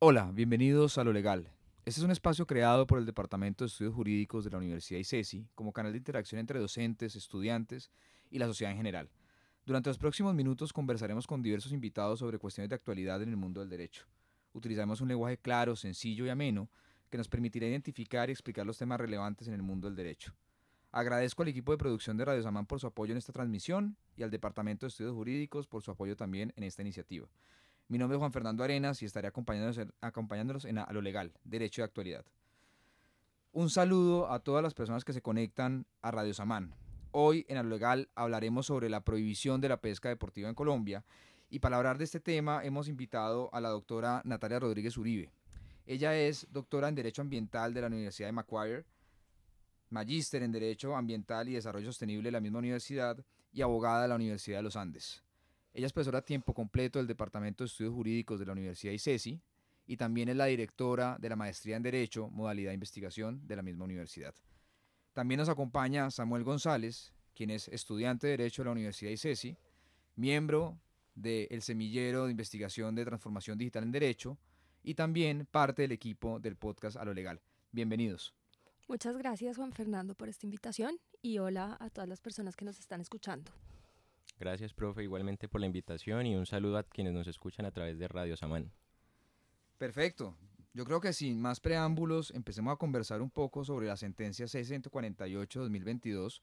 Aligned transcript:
Hola, 0.00 0.30
bienvenidos 0.32 0.96
a 0.96 1.02
Lo 1.02 1.12
Legal. 1.12 1.50
Este 1.84 1.98
es 2.00 2.04
un 2.04 2.12
espacio 2.12 2.46
creado 2.46 2.86
por 2.86 3.00
el 3.00 3.04
Departamento 3.04 3.64
de 3.64 3.66
Estudios 3.66 3.96
Jurídicos 3.96 4.44
de 4.44 4.50
la 4.50 4.58
Universidad 4.58 5.00
ICESI 5.00 5.48
como 5.56 5.72
canal 5.72 5.90
de 5.90 5.98
interacción 5.98 6.38
entre 6.38 6.60
docentes, 6.60 7.16
estudiantes 7.16 7.90
y 8.30 8.38
la 8.38 8.46
sociedad 8.46 8.70
en 8.70 8.76
general. 8.76 9.10
Durante 9.66 9.90
los 9.90 9.98
próximos 9.98 10.36
minutos 10.36 10.72
conversaremos 10.72 11.26
con 11.26 11.42
diversos 11.42 11.72
invitados 11.72 12.20
sobre 12.20 12.38
cuestiones 12.38 12.68
de 12.68 12.76
actualidad 12.76 13.20
en 13.22 13.30
el 13.30 13.36
mundo 13.36 13.58
del 13.58 13.70
derecho. 13.70 14.06
Utilizaremos 14.52 15.00
un 15.00 15.08
lenguaje 15.08 15.36
claro, 15.36 15.74
sencillo 15.74 16.24
y 16.26 16.28
ameno 16.28 16.70
que 17.10 17.18
nos 17.18 17.26
permitirá 17.26 17.66
identificar 17.66 18.28
y 18.28 18.32
explicar 18.32 18.64
los 18.64 18.78
temas 18.78 19.00
relevantes 19.00 19.48
en 19.48 19.54
el 19.54 19.62
mundo 19.62 19.88
del 19.88 19.96
derecho. 19.96 20.32
Agradezco 20.92 21.42
al 21.42 21.48
equipo 21.48 21.72
de 21.72 21.78
producción 21.78 22.16
de 22.16 22.24
Radio 22.24 22.44
Samán 22.44 22.66
por 22.66 22.78
su 22.78 22.86
apoyo 22.86 23.10
en 23.10 23.18
esta 23.18 23.32
transmisión 23.32 23.96
y 24.16 24.22
al 24.22 24.30
Departamento 24.30 24.86
de 24.86 24.90
Estudios 24.90 25.14
Jurídicos 25.14 25.66
por 25.66 25.82
su 25.82 25.90
apoyo 25.90 26.14
también 26.14 26.52
en 26.54 26.62
esta 26.62 26.82
iniciativa. 26.82 27.28
Mi 27.90 27.96
nombre 27.96 28.16
es 28.16 28.18
Juan 28.18 28.32
Fernando 28.32 28.62
Arenas 28.62 29.00
y 29.00 29.06
estaré 29.06 29.28
acompañándolos, 29.28 30.66
en 30.66 30.76
A 30.76 30.92
lo 30.92 31.00
Legal, 31.00 31.32
Derecho 31.44 31.80
de 31.80 31.86
Actualidad. 31.86 32.26
Un 33.52 33.70
saludo 33.70 34.30
a 34.30 34.40
todas 34.40 34.62
las 34.62 34.74
personas 34.74 35.06
que 35.06 35.14
se 35.14 35.22
conectan 35.22 35.86
a 36.02 36.10
Radio 36.10 36.34
Samán. 36.34 36.74
Hoy 37.12 37.46
en 37.48 37.56
A 37.56 37.62
lo 37.62 37.70
Legal 37.70 38.10
hablaremos 38.14 38.66
sobre 38.66 38.90
la 38.90 39.00
prohibición 39.00 39.62
de 39.62 39.70
la 39.70 39.80
pesca 39.80 40.10
deportiva 40.10 40.50
en 40.50 40.54
Colombia 40.54 41.02
y 41.48 41.60
para 41.60 41.78
hablar 41.78 41.96
de 41.96 42.04
este 42.04 42.20
tema 42.20 42.62
hemos 42.62 42.88
invitado 42.88 43.48
a 43.54 43.60
la 43.62 43.70
doctora 43.70 44.20
Natalia 44.26 44.60
Rodríguez 44.60 44.98
Uribe. 44.98 45.32
Ella 45.86 46.14
es 46.14 46.46
doctora 46.50 46.90
en 46.90 46.94
Derecho 46.94 47.22
Ambiental 47.22 47.72
de 47.72 47.80
la 47.80 47.86
Universidad 47.86 48.28
de 48.28 48.32
Macquarie, 48.32 48.84
magíster 49.88 50.42
en 50.42 50.52
Derecho 50.52 50.94
Ambiental 50.94 51.48
y 51.48 51.54
Desarrollo 51.54 51.86
Sostenible 51.86 52.26
de 52.26 52.32
la 52.32 52.40
misma 52.40 52.58
universidad 52.58 53.24
y 53.50 53.62
abogada 53.62 54.02
de 54.02 54.08
la 54.08 54.16
Universidad 54.16 54.58
de 54.58 54.64
los 54.64 54.76
Andes. 54.76 55.22
Ella 55.78 55.86
es 55.86 55.92
profesora 55.92 56.18
a 56.18 56.22
tiempo 56.22 56.54
completo 56.54 56.98
del 56.98 57.06
Departamento 57.06 57.62
de 57.62 57.66
Estudios 57.66 57.94
Jurídicos 57.94 58.40
de 58.40 58.46
la 58.46 58.50
Universidad 58.50 58.92
ICESI 58.92 59.40
y 59.86 59.96
también 59.96 60.28
es 60.28 60.34
la 60.34 60.46
directora 60.46 61.16
de 61.20 61.28
la 61.28 61.36
Maestría 61.36 61.76
en 61.76 61.84
Derecho, 61.84 62.28
modalidad 62.30 62.70
de 62.70 62.74
investigación 62.74 63.46
de 63.46 63.54
la 63.54 63.62
misma 63.62 63.84
universidad. 63.84 64.34
También 65.12 65.38
nos 65.38 65.48
acompaña 65.48 66.10
Samuel 66.10 66.42
González, 66.42 67.12
quien 67.32 67.50
es 67.50 67.68
estudiante 67.68 68.26
de 68.26 68.38
Derecho 68.38 68.62
de 68.62 68.66
la 68.66 68.72
Universidad 68.72 69.12
ICESI, 69.12 69.56
miembro 70.16 70.76
del 71.14 71.62
Semillero 71.62 72.24
de 72.24 72.32
Investigación 72.32 72.96
de 72.96 73.04
Transformación 73.04 73.56
Digital 73.56 73.84
en 73.84 73.92
Derecho 73.92 74.36
y 74.82 74.94
también 74.94 75.46
parte 75.48 75.82
del 75.82 75.92
equipo 75.92 76.40
del 76.40 76.56
podcast 76.56 76.96
A 76.96 77.04
lo 77.04 77.14
Legal. 77.14 77.40
Bienvenidos. 77.70 78.34
Muchas 78.88 79.16
gracias 79.16 79.58
Juan 79.58 79.72
Fernando 79.72 80.16
por 80.16 80.28
esta 80.28 80.44
invitación 80.44 80.98
y 81.22 81.38
hola 81.38 81.76
a 81.78 81.88
todas 81.88 82.08
las 82.08 82.20
personas 82.20 82.56
que 82.56 82.64
nos 82.64 82.80
están 82.80 83.00
escuchando. 83.00 83.52
Gracias, 84.38 84.72
profe, 84.72 85.02
igualmente 85.02 85.48
por 85.48 85.60
la 85.60 85.66
invitación 85.66 86.26
y 86.26 86.36
un 86.36 86.46
saludo 86.46 86.78
a 86.78 86.84
quienes 86.84 87.12
nos 87.12 87.26
escuchan 87.26 87.66
a 87.66 87.72
través 87.72 87.98
de 87.98 88.06
Radio 88.06 88.36
Samán. 88.36 88.70
Perfecto. 89.78 90.36
Yo 90.74 90.84
creo 90.84 91.00
que 91.00 91.12
sin 91.12 91.40
más 91.40 91.58
preámbulos, 91.58 92.30
empecemos 92.30 92.72
a 92.72 92.76
conversar 92.76 93.20
un 93.20 93.30
poco 93.30 93.64
sobre 93.64 93.88
la 93.88 93.96
sentencia 93.96 94.46
648-2022 94.46 96.40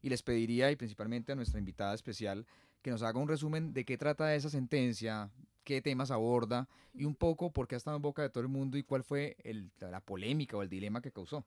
y 0.00 0.08
les 0.08 0.22
pediría, 0.22 0.70
y 0.70 0.76
principalmente 0.76 1.32
a 1.32 1.34
nuestra 1.34 1.58
invitada 1.58 1.94
especial, 1.94 2.46
que 2.80 2.90
nos 2.90 3.02
haga 3.02 3.18
un 3.18 3.28
resumen 3.28 3.72
de 3.74 3.84
qué 3.84 3.98
trata 3.98 4.34
esa 4.34 4.48
sentencia, 4.48 5.30
qué 5.64 5.82
temas 5.82 6.10
aborda 6.10 6.68
y 6.94 7.04
un 7.04 7.14
poco 7.14 7.50
por 7.52 7.66
qué 7.68 7.74
ha 7.74 7.78
estado 7.78 7.96
en 7.96 8.02
boca 8.02 8.22
de 8.22 8.30
todo 8.30 8.42
el 8.42 8.48
mundo 8.48 8.78
y 8.78 8.82
cuál 8.82 9.02
fue 9.02 9.36
la 9.80 10.00
polémica 10.00 10.56
o 10.56 10.62
el 10.62 10.70
dilema 10.70 11.02
que 11.02 11.10
causó. 11.10 11.44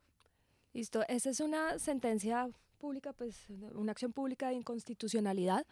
Listo, 0.73 1.03
esa 1.07 1.31
es 1.31 1.39
una 1.39 1.79
sentencia 1.79 2.47
pública, 2.79 3.13
pues 3.13 3.35
una 3.75 3.91
acción 3.91 4.11
pública 4.11 4.49
de 4.49 4.55
inconstitucionalidad, 4.55 5.67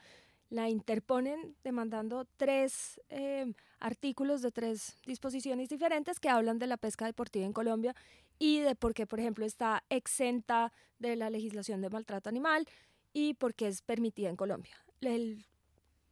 la 0.50 0.69
interponen 0.69 1.55
demandando 1.64 2.25
tres 2.38 3.02
eh, 3.09 3.53
artículos 3.80 4.41
de 4.41 4.52
tres 4.52 4.97
disposiciones 5.05 5.69
diferentes 5.69 6.19
que 6.19 6.30
hablan 6.30 6.59
de 6.59 6.67
la 6.67 6.77
pesca 6.77 7.05
deportiva 7.05 7.45
en 7.45 7.53
Colombia 7.53 7.95
y 8.39 8.59
de 8.59 8.75
por 8.75 8.94
qué, 8.94 9.08
por 9.08 9.19
ejemplo, 9.19 9.45
está 9.45 9.83
exenta 9.89 10.72
de 10.99 11.16
la 11.16 11.30
legislación 11.30 11.81
de 11.81 11.89
maltrato 11.89 12.30
animal 12.30 12.67
y 13.14 13.33
por 13.33 13.55
qué 13.55 13.67
es 13.67 13.81
permitida 13.81 14.30
en 14.30 14.36
Colombia. 14.36 14.76
El 15.02 15.45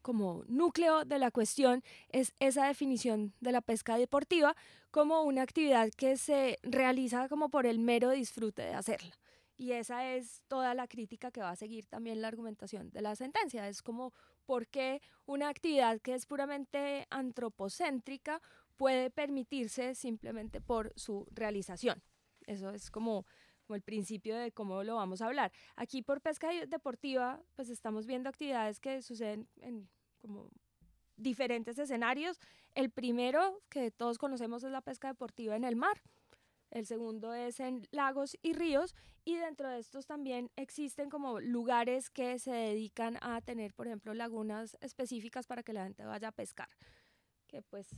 como 0.01 0.43
núcleo 0.47 1.03
de 1.03 1.17
la 1.17 1.31
cuestión 1.31 1.83
es 2.09 2.33
esa 2.39 2.67
definición 2.67 3.33
de 3.39 3.51
la 3.51 3.61
pesca 3.61 3.97
deportiva 3.97 4.55
como 4.91 5.23
una 5.23 5.41
actividad 5.41 5.89
que 5.97 6.15
se 6.15 6.59
realiza 6.61 7.27
como 7.27 7.49
por 7.49 7.65
el 7.65 7.79
mero 7.79 8.11
disfrute 8.11 8.61
de 8.61 8.75
hacerla. 8.75 9.17
Y 9.57 9.71
esa 9.71 10.13
es 10.13 10.43
toda 10.47 10.73
la 10.73 10.87
crítica 10.87 11.31
que 11.31 11.41
va 11.41 11.51
a 11.51 11.55
seguir 11.55 11.85
también 11.85 12.21
la 12.21 12.27
argumentación 12.27 12.89
de 12.91 13.01
la 13.01 13.15
sentencia. 13.15 13.67
Es 13.69 13.81
como 13.81 14.13
por 14.45 14.67
qué 14.67 15.01
una 15.25 15.49
actividad 15.49 16.01
que 16.01 16.13
es 16.13 16.25
puramente 16.25 17.07
antropocéntrica 17.09 18.41
puede 18.75 19.09
permitirse 19.09 19.95
simplemente 19.95 20.59
por 20.59 20.91
su 20.97 21.25
realización. 21.31 22.03
Eso 22.45 22.69
es 22.71 22.91
como, 22.91 23.25
el 23.69 23.81
principio 23.81 24.35
de 24.35 24.51
cómo 24.51 24.83
lo 24.83 24.95
vamos 24.95 25.21
a 25.21 25.25
hablar. 25.25 25.51
Aquí 25.75 26.03
por 26.03 26.21
pesca 26.21 26.49
deportiva, 26.67 27.41
pues 27.55 27.69
estamos 27.69 28.05
viendo 28.05 28.29
actividades 28.29 28.79
que 28.79 29.01
suceden 29.01 29.47
en 29.61 29.89
como 30.21 30.51
diferentes 31.15 31.79
escenarios. 31.79 32.39
El 32.75 32.91
primero 32.91 33.61
que 33.69 33.89
todos 33.89 34.17
conocemos 34.17 34.63
es 34.63 34.71
la 34.71 34.81
pesca 34.81 35.07
deportiva 35.07 35.55
en 35.55 35.63
el 35.63 35.75
mar 35.75 36.01
el 36.71 36.85
segundo 36.85 37.33
es 37.33 37.59
en 37.59 37.87
lagos 37.91 38.37
y 38.41 38.53
ríos 38.53 38.95
y 39.23 39.37
dentro 39.37 39.69
de 39.69 39.79
estos 39.79 40.05
también 40.05 40.51
existen 40.55 41.09
como 41.09 41.39
lugares 41.39 42.09
que 42.09 42.37
se 42.37 42.51
dedican 42.51 43.17
a 43.21 43.41
tener, 43.41 43.73
por 43.73 43.87
ejemplo, 43.87 44.13
lagunas 44.13 44.77
específicas 44.81 45.47
para 45.47 45.63
que 45.63 45.73
la 45.73 45.83
gente 45.83 46.05
vaya 46.05 46.27
a 46.27 46.31
pescar, 46.31 46.69
que 47.47 47.61
pues 47.61 47.89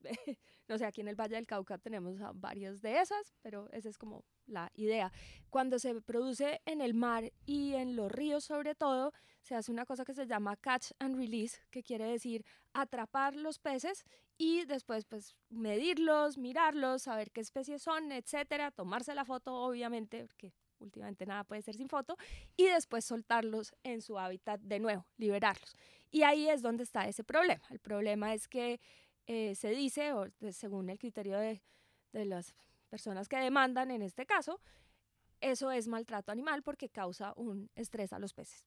no 0.68 0.78
sé, 0.78 0.84
aquí 0.84 1.00
en 1.00 1.08
el 1.08 1.16
Valle 1.16 1.36
del 1.36 1.46
Cauca 1.46 1.78
tenemos 1.78 2.16
varias 2.34 2.80
de 2.82 3.00
esas, 3.00 3.34
pero 3.42 3.68
esa 3.72 3.88
es 3.88 3.98
como 3.98 4.24
la 4.46 4.70
idea. 4.74 5.12
Cuando 5.50 5.78
se 5.78 6.00
produce 6.02 6.60
en 6.66 6.80
el 6.80 6.94
mar 6.94 7.32
y 7.46 7.74
en 7.74 7.96
los 7.96 8.10
ríos 8.10 8.44
sobre 8.44 8.74
todo, 8.74 9.12
se 9.42 9.54
hace 9.54 9.72
una 9.72 9.86
cosa 9.86 10.04
que 10.04 10.14
se 10.14 10.26
llama 10.26 10.56
catch 10.56 10.90
and 10.98 11.16
release, 11.16 11.58
que 11.70 11.82
quiere 11.82 12.04
decir 12.04 12.44
atrapar 12.74 13.34
los 13.34 13.58
peces 13.58 14.04
y 14.36 14.64
después 14.66 15.04
pues 15.04 15.34
medirlos, 15.48 16.38
mirarlos, 16.38 17.02
saber 17.02 17.30
qué 17.30 17.40
especies 17.40 17.82
son, 17.82 18.12
etcétera, 18.12 18.70
tomarse 18.70 19.14
la 19.14 19.24
foto 19.24 19.54
obviamente, 19.54 20.24
porque 20.26 20.52
últimamente 20.80 21.26
nada 21.26 21.44
puede 21.44 21.62
ser 21.62 21.74
sin 21.74 21.88
foto, 21.88 22.16
y 22.56 22.66
después 22.66 23.04
soltarlos 23.04 23.74
en 23.82 24.00
su 24.00 24.18
hábitat 24.18 24.60
de 24.60 24.78
nuevo, 24.78 25.06
liberarlos. 25.16 25.74
Y 26.10 26.22
ahí 26.22 26.48
es 26.48 26.62
donde 26.62 26.84
está 26.84 27.08
ese 27.08 27.24
problema. 27.24 27.64
El 27.70 27.80
problema 27.80 28.32
es 28.32 28.48
que 28.48 28.80
eh, 29.28 29.54
se 29.54 29.70
dice, 29.70 30.12
o 30.14 30.26
según 30.50 30.88
el 30.88 30.98
criterio 30.98 31.38
de, 31.38 31.62
de 32.12 32.24
las 32.24 32.54
personas 32.88 33.28
que 33.28 33.36
demandan 33.36 33.90
en 33.90 34.02
este 34.02 34.26
caso, 34.26 34.60
eso 35.40 35.70
es 35.70 35.86
maltrato 35.86 36.32
animal 36.32 36.62
porque 36.62 36.88
causa 36.88 37.34
un 37.36 37.70
estrés 37.76 38.12
a 38.12 38.18
los 38.18 38.32
peces. 38.32 38.64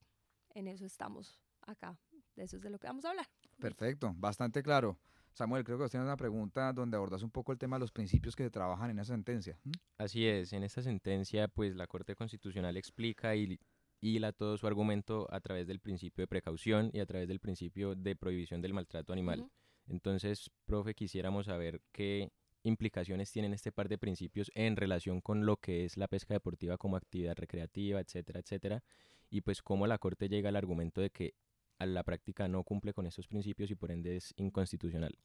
En 0.54 0.68
eso 0.68 0.86
estamos 0.86 1.42
acá, 1.62 1.98
de 2.36 2.44
eso 2.44 2.58
es 2.58 2.62
de 2.62 2.70
lo 2.70 2.78
que 2.78 2.88
vamos 2.88 3.04
a 3.06 3.10
hablar. 3.10 3.28
Perfecto, 3.60 4.14
bastante 4.16 4.62
claro. 4.62 5.00
Samuel, 5.34 5.64
creo 5.64 5.78
que 5.78 5.86
usted 5.86 5.98
tiene 5.98 6.06
una 6.06 6.18
pregunta 6.18 6.74
donde 6.74 6.98
abordas 6.98 7.24
un 7.24 7.32
poco 7.32 7.52
el 7.54 7.58
tema 7.58 7.78
de 7.78 7.82
los 7.82 7.92
principios 7.92 8.36
que 8.36 8.44
se 8.44 8.52
trabajan 8.52 8.92
en 8.92 9.00
esa 9.00 9.14
sentencia. 9.14 9.58
Así 9.98 10.28
es, 10.28 10.54
en 10.54 10.64
esta 10.64 10.84
sentencia 10.84 11.48
pues 11.48 11.76
la 11.76 11.88
Corte 11.88 12.16
Constitucional 12.16 12.78
explica 12.78 13.36
y 13.36 13.60
hila 14.00 14.32
todo 14.32 14.58
su 14.58 14.68
argumento 14.68 15.28
a 15.32 15.40
través 15.40 15.68
del 15.68 15.80
principio 15.80 16.22
de 16.22 16.28
precaución 16.28 16.92
y 16.94 17.00
a 17.00 17.06
través 17.06 17.28
del 17.28 17.40
principio 17.40 17.96
de 17.96 18.16
prohibición 18.16 18.62
del 18.62 18.74
maltrato 18.74 19.14
animal. 19.14 19.50
Entonces, 19.92 20.50
profe, 20.66 20.94
quisiéramos 20.96 21.48
saber 21.48 21.82
qué 21.92 22.32
implicaciones 22.64 23.32
tienen 23.32 23.54
este 23.54 23.72
par 23.72 23.90
de 23.90 23.98
principios 23.98 24.52
en 24.56 24.76
relación 24.76 25.20
con 25.20 25.46
lo 25.46 25.58
que 25.58 25.86
es 25.86 25.98
la 25.98 26.08
pesca 26.08 26.34
deportiva 26.34 26.78
como 26.78 26.96
actividad 26.96 27.36
recreativa, 27.36 28.00
etcétera, 28.00 28.40
etcétera, 28.40 28.84
y 29.30 29.42
pues 29.42 29.62
cómo 29.62 29.88
la 29.88 29.98
Corte 29.98 30.30
llega 30.30 30.50
al 30.50 30.56
argumento 30.56 31.02
de 31.02 31.10
que 31.10 31.34
a 31.80 31.86
la 31.86 32.04
práctica 32.04 32.48
no 32.48 32.64
cumple 32.64 32.94
con 32.94 33.08
estos 33.08 33.28
principios 33.28 33.72
y 33.72 33.76
por 33.76 33.92
ende 33.92 34.16
es 34.16 34.34
inconstitucional. 34.38 35.18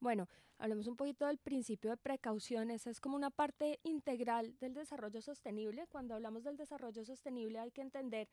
Bueno, 0.00 0.28
hablemos 0.58 0.86
un 0.86 0.96
poquito 0.96 1.26
del 1.26 1.36
principio 1.36 1.90
de 1.90 1.98
precaución. 1.98 2.70
Esa 2.70 2.88
es 2.88 3.00
como 3.00 3.16
una 3.16 3.30
parte 3.30 3.78
integral 3.82 4.58
del 4.58 4.72
desarrollo 4.72 5.20
sostenible. 5.20 5.86
Cuando 5.88 6.14
hablamos 6.14 6.42
del 6.42 6.56
desarrollo 6.56 7.04
sostenible 7.04 7.58
hay 7.58 7.70
que 7.70 7.82
entender 7.82 8.28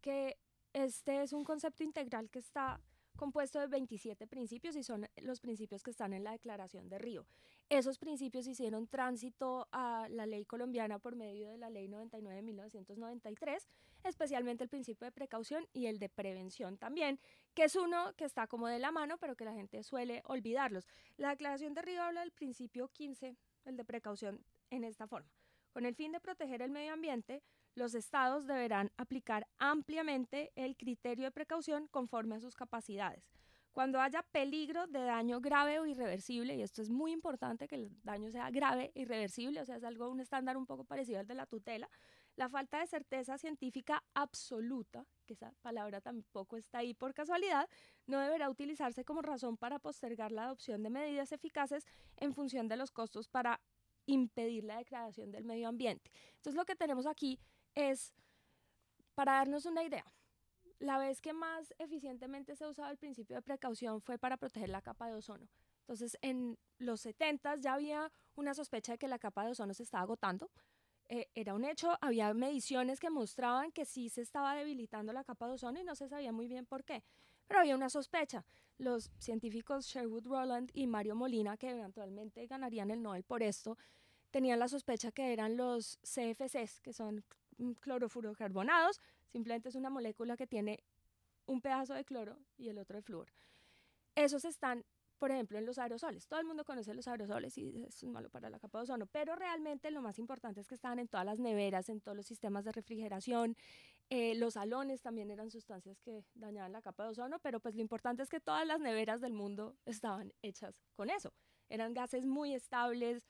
que 0.00 0.38
este 0.72 1.22
es 1.22 1.34
un 1.34 1.44
concepto 1.44 1.84
integral 1.84 2.30
que 2.30 2.38
está 2.38 2.80
compuesto 3.20 3.60
de 3.60 3.66
27 3.66 4.26
principios 4.26 4.74
y 4.76 4.82
son 4.82 5.06
los 5.18 5.40
principios 5.40 5.82
que 5.82 5.90
están 5.90 6.14
en 6.14 6.24
la 6.24 6.32
Declaración 6.32 6.88
de 6.88 6.98
Río. 6.98 7.26
Esos 7.68 7.98
principios 7.98 8.46
hicieron 8.46 8.86
tránsito 8.86 9.68
a 9.72 10.08
la 10.08 10.24
ley 10.24 10.46
colombiana 10.46 10.98
por 10.98 11.16
medio 11.16 11.50
de 11.50 11.58
la 11.58 11.68
Ley 11.68 11.86
99 11.86 12.34
de 12.34 12.42
1993, 12.42 13.68
especialmente 14.04 14.64
el 14.64 14.70
principio 14.70 15.04
de 15.04 15.12
precaución 15.12 15.68
y 15.74 15.84
el 15.84 15.98
de 15.98 16.08
prevención 16.08 16.78
también, 16.78 17.20
que 17.52 17.64
es 17.64 17.76
uno 17.76 18.14
que 18.16 18.24
está 18.24 18.46
como 18.46 18.68
de 18.68 18.78
la 18.78 18.90
mano, 18.90 19.18
pero 19.18 19.36
que 19.36 19.44
la 19.44 19.52
gente 19.52 19.82
suele 19.82 20.22
olvidarlos. 20.24 20.88
La 21.18 21.28
Declaración 21.28 21.74
de 21.74 21.82
Río 21.82 22.02
habla 22.02 22.20
del 22.22 22.32
principio 22.32 22.88
15, 22.88 23.36
el 23.66 23.76
de 23.76 23.84
precaución, 23.84 24.42
en 24.70 24.82
esta 24.82 25.06
forma. 25.06 25.28
Con 25.74 25.84
el 25.84 25.94
fin 25.94 26.10
de 26.12 26.20
proteger 26.20 26.62
el 26.62 26.70
medio 26.70 26.94
ambiente, 26.94 27.42
los 27.74 27.94
estados 27.94 28.46
deberán 28.46 28.90
aplicar 28.96 29.46
ampliamente 29.58 30.52
el 30.54 30.76
criterio 30.76 31.24
de 31.24 31.30
precaución 31.30 31.86
conforme 31.88 32.36
a 32.36 32.40
sus 32.40 32.56
capacidades, 32.56 33.30
cuando 33.72 34.00
haya 34.00 34.22
peligro 34.22 34.86
de 34.88 35.00
daño 35.04 35.40
grave 35.40 35.78
o 35.78 35.86
irreversible, 35.86 36.56
y 36.56 36.62
esto 36.62 36.82
es 36.82 36.90
muy 36.90 37.12
importante 37.12 37.68
que 37.68 37.76
el 37.76 38.02
daño 38.02 38.30
sea 38.30 38.50
grave, 38.50 38.90
e 38.94 39.02
irreversible, 39.02 39.60
o 39.60 39.64
sea, 39.64 39.76
es 39.76 39.84
algo, 39.84 40.10
un 40.10 40.20
estándar 40.20 40.56
un 40.56 40.66
poco 40.66 40.84
parecido 40.84 41.20
al 41.20 41.26
de 41.26 41.34
la 41.34 41.46
tutela, 41.46 41.88
la 42.36 42.48
falta 42.48 42.80
de 42.80 42.86
certeza 42.86 43.38
científica 43.38 44.02
absoluta, 44.14 45.06
que 45.26 45.34
esa 45.34 45.52
palabra 45.62 46.00
tampoco 46.00 46.56
está 46.56 46.78
ahí 46.78 46.94
por 46.94 47.14
casualidad, 47.14 47.68
no 48.06 48.18
deberá 48.18 48.50
utilizarse 48.50 49.04
como 49.04 49.22
razón 49.22 49.56
para 49.56 49.78
postergar 49.78 50.32
la 50.32 50.44
adopción 50.44 50.82
de 50.82 50.90
medidas 50.90 51.32
eficaces 51.32 51.86
en 52.16 52.32
función 52.34 52.66
de 52.66 52.76
los 52.76 52.90
costos 52.90 53.28
para 53.28 53.60
impedir 54.06 54.64
la 54.64 54.78
degradación 54.78 55.30
del 55.30 55.44
medio 55.44 55.68
ambiente. 55.68 56.10
Entonces 56.36 56.54
lo 56.54 56.64
que 56.64 56.74
tenemos 56.74 57.06
aquí 57.06 57.38
es, 57.74 58.14
para 59.14 59.32
darnos 59.32 59.66
una 59.66 59.84
idea, 59.84 60.04
la 60.80 60.98
vez 60.98 61.20
que 61.20 61.32
más 61.32 61.74
eficientemente 61.78 62.56
se 62.56 62.64
ha 62.64 62.68
usado 62.68 62.90
el 62.90 62.96
principio 62.96 63.36
de 63.36 63.42
precaución 63.42 64.00
fue 64.00 64.18
para 64.18 64.36
proteger 64.36 64.70
la 64.70 64.80
capa 64.80 65.06
de 65.08 65.14
ozono. 65.14 65.48
Entonces, 65.80 66.16
en 66.22 66.58
los 66.78 67.02
70 67.02 67.56
ya 67.56 67.74
había 67.74 68.10
una 68.34 68.54
sospecha 68.54 68.92
de 68.92 68.98
que 68.98 69.08
la 69.08 69.18
capa 69.18 69.44
de 69.44 69.50
ozono 69.50 69.74
se 69.74 69.82
estaba 69.82 70.02
agotando. 70.02 70.50
Eh, 71.08 71.28
era 71.34 71.54
un 71.54 71.64
hecho, 71.64 71.98
había 72.00 72.32
mediciones 72.32 73.00
que 73.00 73.10
mostraban 73.10 73.72
que 73.72 73.84
sí 73.84 74.08
se 74.08 74.22
estaba 74.22 74.54
debilitando 74.54 75.12
la 75.12 75.24
capa 75.24 75.48
de 75.48 75.54
ozono 75.54 75.80
y 75.80 75.84
no 75.84 75.94
se 75.94 76.08
sabía 76.08 76.32
muy 76.32 76.46
bien 76.46 76.64
por 76.64 76.84
qué. 76.84 77.02
Pero 77.46 77.60
había 77.60 77.74
una 77.74 77.90
sospecha. 77.90 78.44
Los 78.78 79.10
científicos 79.18 79.86
Sherwood 79.86 80.26
Rowland 80.26 80.70
y 80.72 80.86
Mario 80.86 81.16
Molina, 81.16 81.56
que 81.56 81.70
eventualmente 81.70 82.46
ganarían 82.46 82.90
el 82.90 83.02
Nobel 83.02 83.24
por 83.24 83.42
esto, 83.42 83.76
tenían 84.30 84.60
la 84.60 84.68
sospecha 84.68 85.10
que 85.10 85.32
eran 85.32 85.56
los 85.56 85.98
CFCs, 86.02 86.80
que 86.80 86.92
son 86.92 87.24
clorofurocarbonados, 87.80 89.00
simplemente 89.28 89.68
es 89.68 89.74
una 89.74 89.90
molécula 89.90 90.36
que 90.36 90.46
tiene 90.46 90.82
un 91.46 91.60
pedazo 91.60 91.94
de 91.94 92.04
cloro 92.04 92.38
y 92.56 92.68
el 92.68 92.78
otro 92.78 92.96
de 92.96 93.02
flúor. 93.02 93.28
Esos 94.14 94.44
están, 94.44 94.84
por 95.18 95.30
ejemplo, 95.30 95.58
en 95.58 95.66
los 95.66 95.78
aerosoles. 95.78 96.26
Todo 96.26 96.40
el 96.40 96.46
mundo 96.46 96.64
conoce 96.64 96.94
los 96.94 97.08
aerosoles 97.08 97.56
y 97.58 97.84
es 97.84 98.04
malo 98.04 98.30
para 98.30 98.50
la 98.50 98.58
capa 98.58 98.78
de 98.78 98.84
ozono, 98.84 99.06
pero 99.06 99.36
realmente 99.36 99.90
lo 99.90 100.02
más 100.02 100.18
importante 100.18 100.60
es 100.60 100.68
que 100.68 100.74
estaban 100.74 100.98
en 100.98 101.08
todas 101.08 101.26
las 101.26 101.38
neveras, 101.38 101.88
en 101.88 102.00
todos 102.00 102.16
los 102.16 102.26
sistemas 102.26 102.64
de 102.64 102.72
refrigeración. 102.72 103.56
Eh, 104.08 104.34
los 104.34 104.54
salones 104.54 105.02
también 105.02 105.30
eran 105.30 105.50
sustancias 105.50 106.00
que 106.00 106.24
dañaban 106.34 106.72
la 106.72 106.82
capa 106.82 107.04
de 107.04 107.10
ozono, 107.10 107.38
pero 107.38 107.60
pues 107.60 107.74
lo 107.74 107.80
importante 107.80 108.22
es 108.22 108.28
que 108.28 108.40
todas 108.40 108.66
las 108.66 108.80
neveras 108.80 109.20
del 109.20 109.32
mundo 109.32 109.76
estaban 109.86 110.32
hechas 110.42 110.82
con 110.94 111.10
eso. 111.10 111.32
Eran 111.68 111.94
gases 111.94 112.26
muy 112.26 112.54
estables, 112.54 113.28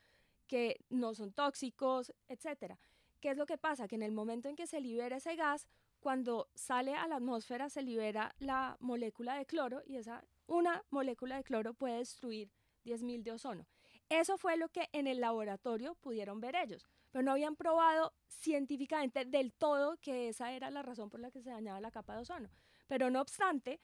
que 0.51 0.83
no 0.89 1.13
son 1.13 1.31
tóxicos, 1.31 2.11
etcétera. 2.27 2.77
¿Qué 3.21 3.29
es 3.29 3.37
lo 3.37 3.45
que 3.45 3.57
pasa? 3.57 3.87
Que 3.87 3.95
en 3.95 4.03
el 4.03 4.11
momento 4.11 4.49
en 4.49 4.55
que 4.55 4.67
se 4.67 4.81
libera 4.81 5.17
ese 5.17 5.35
gas, 5.35 5.67
cuando 5.99 6.49
sale 6.55 6.95
a 6.95 7.07
la 7.07 7.17
atmósfera 7.17 7.69
se 7.69 7.83
libera 7.83 8.35
la 8.39 8.75
molécula 8.79 9.35
de 9.35 9.45
cloro 9.45 9.83
y 9.85 9.97
esa 9.97 10.25
una 10.47 10.83
molécula 10.89 11.37
de 11.37 11.43
cloro 11.43 11.73
puede 11.73 11.99
destruir 11.99 12.49
10.000 12.83 13.21
de 13.21 13.31
ozono. 13.31 13.67
Eso 14.09 14.37
fue 14.37 14.57
lo 14.57 14.67
que 14.67 14.89
en 14.91 15.07
el 15.07 15.21
laboratorio 15.21 15.95
pudieron 15.95 16.41
ver 16.41 16.55
ellos, 16.55 16.89
pero 17.11 17.23
no 17.23 17.31
habían 17.31 17.55
probado 17.55 18.13
científicamente 18.27 19.23
del 19.23 19.53
todo 19.53 19.97
que 20.01 20.27
esa 20.29 20.51
era 20.51 20.71
la 20.71 20.81
razón 20.81 21.09
por 21.09 21.19
la 21.19 21.31
que 21.31 21.41
se 21.41 21.51
dañaba 21.51 21.79
la 21.79 21.91
capa 21.91 22.15
de 22.15 22.21
ozono. 22.21 22.49
Pero 22.87 23.09
no 23.09 23.21
obstante, 23.21 23.79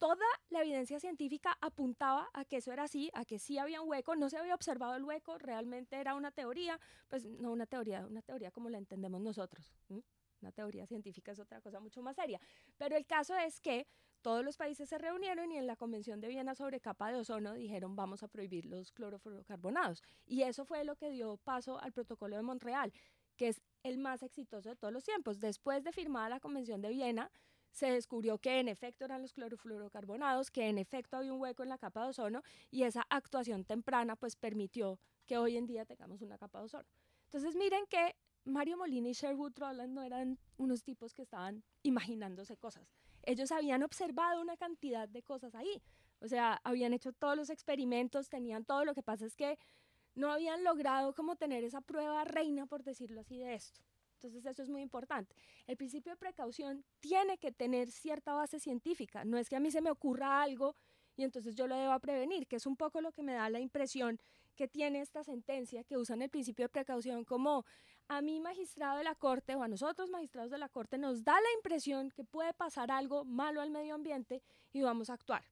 toda 0.00 0.26
la 0.48 0.62
evidencia 0.62 0.98
científica 0.98 1.56
apuntaba 1.60 2.28
a 2.32 2.44
que 2.46 2.56
eso 2.56 2.72
era 2.72 2.84
así, 2.84 3.10
a 3.12 3.24
que 3.26 3.38
sí 3.38 3.58
había 3.58 3.82
un 3.82 3.88
hueco, 3.88 4.16
no 4.16 4.30
se 4.30 4.38
había 4.38 4.54
observado 4.54 4.96
el 4.96 5.04
hueco, 5.04 5.38
realmente 5.38 5.96
era 5.96 6.14
una 6.14 6.32
teoría, 6.32 6.80
pues 7.08 7.26
no 7.26 7.52
una 7.52 7.66
teoría, 7.66 8.06
una 8.06 8.22
teoría 8.22 8.50
como 8.50 8.70
la 8.70 8.78
entendemos 8.78 9.20
nosotros. 9.20 9.72
Una 10.40 10.52
teoría 10.52 10.86
científica 10.86 11.32
es 11.32 11.38
otra 11.38 11.60
cosa 11.60 11.80
mucho 11.80 12.00
más 12.02 12.16
seria. 12.16 12.40
Pero 12.78 12.96
el 12.96 13.04
caso 13.04 13.36
es 13.36 13.60
que 13.60 13.86
todos 14.22 14.42
los 14.42 14.56
países 14.56 14.88
se 14.88 14.96
reunieron 14.96 15.52
y 15.52 15.58
en 15.58 15.66
la 15.66 15.76
Convención 15.76 16.18
de 16.22 16.28
Viena 16.28 16.54
sobre 16.54 16.80
capa 16.80 17.12
de 17.12 17.18
ozono 17.18 17.52
dijeron 17.52 17.94
vamos 17.94 18.22
a 18.22 18.28
prohibir 18.28 18.64
los 18.64 18.92
clorofluorocarbonados. 18.92 20.02
Y 20.24 20.42
eso 20.42 20.64
fue 20.64 20.82
lo 20.84 20.96
que 20.96 21.10
dio 21.10 21.36
paso 21.36 21.78
al 21.78 21.92
protocolo 21.92 22.36
de 22.36 22.42
Montreal, 22.42 22.90
que 23.36 23.48
es 23.48 23.60
el 23.82 23.98
más 23.98 24.22
exitoso 24.22 24.70
de 24.70 24.76
todos 24.76 24.94
los 24.94 25.04
tiempos. 25.04 25.40
Después 25.40 25.84
de 25.84 25.92
firmada 25.92 26.30
la 26.30 26.40
Convención 26.40 26.80
de 26.80 26.88
Viena, 26.88 27.30
se 27.70 27.90
descubrió 27.90 28.38
que 28.38 28.58
en 28.58 28.68
efecto 28.68 29.04
eran 29.04 29.22
los 29.22 29.32
clorofluorocarbonados, 29.32 30.50
que 30.50 30.68
en 30.68 30.78
efecto 30.78 31.16
había 31.16 31.32
un 31.32 31.40
hueco 31.40 31.62
en 31.62 31.68
la 31.68 31.78
capa 31.78 32.02
de 32.02 32.10
ozono 32.10 32.42
y 32.70 32.82
esa 32.82 33.06
actuación 33.08 33.64
temprana 33.64 34.16
pues 34.16 34.36
permitió 34.36 34.98
que 35.26 35.38
hoy 35.38 35.56
en 35.56 35.66
día 35.66 35.84
tengamos 35.84 36.22
una 36.22 36.38
capa 36.38 36.58
de 36.58 36.64
ozono. 36.66 36.88
Entonces 37.24 37.54
miren 37.56 37.86
que 37.86 38.16
Mario 38.44 38.76
Molina 38.76 39.08
y 39.08 39.12
Sherwood 39.12 39.52
Rowland 39.56 39.92
no 39.92 40.02
eran 40.02 40.38
unos 40.56 40.82
tipos 40.82 41.14
que 41.14 41.22
estaban 41.22 41.62
imaginándose 41.82 42.56
cosas. 42.56 42.90
Ellos 43.22 43.52
habían 43.52 43.82
observado 43.82 44.40
una 44.40 44.56
cantidad 44.56 45.08
de 45.08 45.22
cosas 45.22 45.54
ahí. 45.54 45.82
O 46.20 46.28
sea, 46.28 46.60
habían 46.64 46.92
hecho 46.92 47.12
todos 47.12 47.36
los 47.36 47.50
experimentos, 47.50 48.28
tenían 48.28 48.64
todo. 48.64 48.84
Lo 48.84 48.94
que 48.94 49.02
pasa 49.02 49.26
es 49.26 49.36
que 49.36 49.58
no 50.14 50.32
habían 50.32 50.64
logrado 50.64 51.14
como 51.14 51.36
tener 51.36 51.64
esa 51.64 51.80
prueba 51.80 52.24
reina, 52.24 52.66
por 52.66 52.82
decirlo 52.82 53.20
así, 53.20 53.38
de 53.38 53.54
esto. 53.54 53.80
Entonces 54.22 54.44
eso 54.44 54.62
es 54.62 54.68
muy 54.68 54.82
importante. 54.82 55.34
El 55.66 55.78
principio 55.78 56.12
de 56.12 56.18
precaución 56.18 56.84
tiene 57.00 57.38
que 57.38 57.52
tener 57.52 57.90
cierta 57.90 58.34
base 58.34 58.60
científica. 58.60 59.24
No 59.24 59.38
es 59.38 59.48
que 59.48 59.56
a 59.56 59.60
mí 59.60 59.70
se 59.70 59.80
me 59.80 59.90
ocurra 59.90 60.42
algo 60.42 60.76
y 61.16 61.24
entonces 61.24 61.54
yo 61.54 61.66
lo 61.66 61.74
deba 61.74 61.98
prevenir, 62.00 62.46
que 62.46 62.56
es 62.56 62.66
un 62.66 62.76
poco 62.76 63.00
lo 63.00 63.12
que 63.12 63.22
me 63.22 63.32
da 63.32 63.48
la 63.48 63.60
impresión 63.60 64.20
que 64.56 64.68
tiene 64.68 65.00
esta 65.00 65.24
sentencia 65.24 65.84
que 65.84 65.96
usan 65.96 66.20
el 66.20 66.28
principio 66.28 66.66
de 66.66 66.68
precaución 66.68 67.24
como 67.24 67.64
a 68.08 68.20
mí 68.20 68.40
magistrado 68.40 68.98
de 68.98 69.04
la 69.04 69.14
Corte 69.14 69.54
o 69.54 69.62
a 69.62 69.68
nosotros 69.68 70.10
magistrados 70.10 70.50
de 70.50 70.58
la 70.58 70.68
Corte 70.68 70.98
nos 70.98 71.24
da 71.24 71.32
la 71.32 71.52
impresión 71.56 72.10
que 72.10 72.24
puede 72.24 72.52
pasar 72.52 72.90
algo 72.90 73.24
malo 73.24 73.62
al 73.62 73.70
medio 73.70 73.94
ambiente 73.94 74.42
y 74.74 74.82
vamos 74.82 75.08
a 75.08 75.14
actuar. 75.14 75.44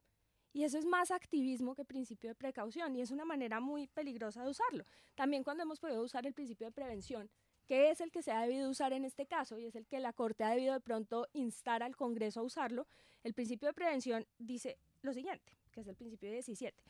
Y 0.52 0.64
eso 0.64 0.76
es 0.76 0.84
más 0.84 1.10
activismo 1.10 1.74
que 1.74 1.86
principio 1.86 2.30
de 2.30 2.34
precaución 2.34 2.96
y 2.96 3.00
es 3.00 3.10
una 3.10 3.24
manera 3.24 3.60
muy 3.60 3.86
peligrosa 3.86 4.42
de 4.42 4.50
usarlo. 4.50 4.84
También 5.14 5.42
cuando 5.42 5.62
hemos 5.62 5.80
podido 5.80 6.02
usar 6.02 6.26
el 6.26 6.34
principio 6.34 6.66
de 6.66 6.72
prevención, 6.72 7.30
que 7.68 7.90
es 7.90 8.00
el 8.00 8.10
que 8.10 8.22
se 8.22 8.32
ha 8.32 8.40
debido 8.40 8.70
usar 8.70 8.94
en 8.94 9.04
este 9.04 9.26
caso 9.26 9.58
y 9.58 9.66
es 9.66 9.76
el 9.76 9.86
que 9.86 10.00
la 10.00 10.14
Corte 10.14 10.42
ha 10.42 10.50
debido 10.50 10.72
de 10.72 10.80
pronto 10.80 11.28
instar 11.34 11.82
al 11.82 11.94
Congreso 11.94 12.40
a 12.40 12.42
usarlo, 12.42 12.86
el 13.22 13.34
principio 13.34 13.68
de 13.68 13.74
prevención 13.74 14.26
dice 14.38 14.78
lo 15.02 15.12
siguiente, 15.12 15.52
que 15.70 15.82
es 15.82 15.86
el 15.86 15.94
principio 15.94 16.30
17. 16.30 16.82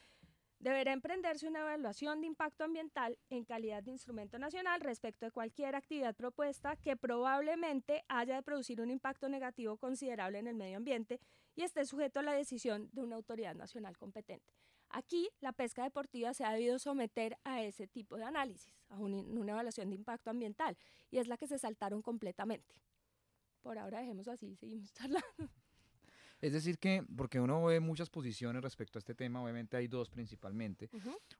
Deberá 0.61 0.93
emprenderse 0.93 1.49
una 1.49 1.61
evaluación 1.61 2.21
de 2.21 2.29
impacto 2.29 2.65
ambiental 2.65 3.19
en 3.29 3.45
calidad 3.45 3.83
de 3.83 3.91
instrumento 3.91 4.39
nacional 4.39 4.81
respecto 4.81 5.27
de 5.27 5.33
cualquier 5.33 5.75
actividad 5.75 6.15
propuesta 6.15 6.77
que 6.77 6.97
probablemente 6.97 8.05
haya 8.09 8.37
de 8.37 8.43
producir 8.43 8.81
un 8.81 8.91
impacto 8.91 9.29
negativo 9.29 9.77
considerable 9.77 10.39
en 10.39 10.47
el 10.47 10.55
medio 10.55 10.77
ambiente 10.77 11.21
y 11.57 11.63
esté 11.63 11.85
sujeto 11.85 12.21
a 12.21 12.25
la 12.25 12.33
decisión 12.33 12.89
de 12.93 13.03
una 13.03 13.17
autoridad 13.17 13.55
nacional 13.55 13.97
competente. 13.99 14.53
Aquí 14.91 15.29
la 15.41 15.53
pesca 15.53 15.83
deportiva 15.85 16.33
se 16.35 16.45
ha 16.45 16.53
debido 16.53 16.79
someter 16.79 17.39
a 17.45 17.63
ese 17.63 17.87
tipo 17.87 18.17
de 18.17 18.25
análisis, 18.25 18.73
a 18.89 18.99
una 18.99 19.53
evaluación 19.53 19.91
de 19.91 19.97
impacto 19.97 20.31
ambiental, 20.31 20.77
y 21.11 21.19
es 21.19 21.29
la 21.29 21.37
que 21.37 21.47
se 21.47 21.59
saltaron 21.59 22.03
completamente. 22.03 22.75
Por 23.61 23.79
ahora 23.79 24.01
dejemos 24.01 24.29
así, 24.29 24.57
seguimos 24.57 24.93
charlando. 24.95 25.51
Es 26.41 26.53
decir 26.53 26.79
que, 26.79 27.05
porque 27.17 27.41
uno 27.41 27.65
ve 27.65 27.81
muchas 27.81 28.11
posiciones 28.11 28.63
respecto 28.63 28.99
a 28.99 29.01
este 29.01 29.15
tema, 29.15 29.43
obviamente 29.43 29.77
hay 29.77 29.89
dos 29.89 30.09
principalmente. 30.09 30.89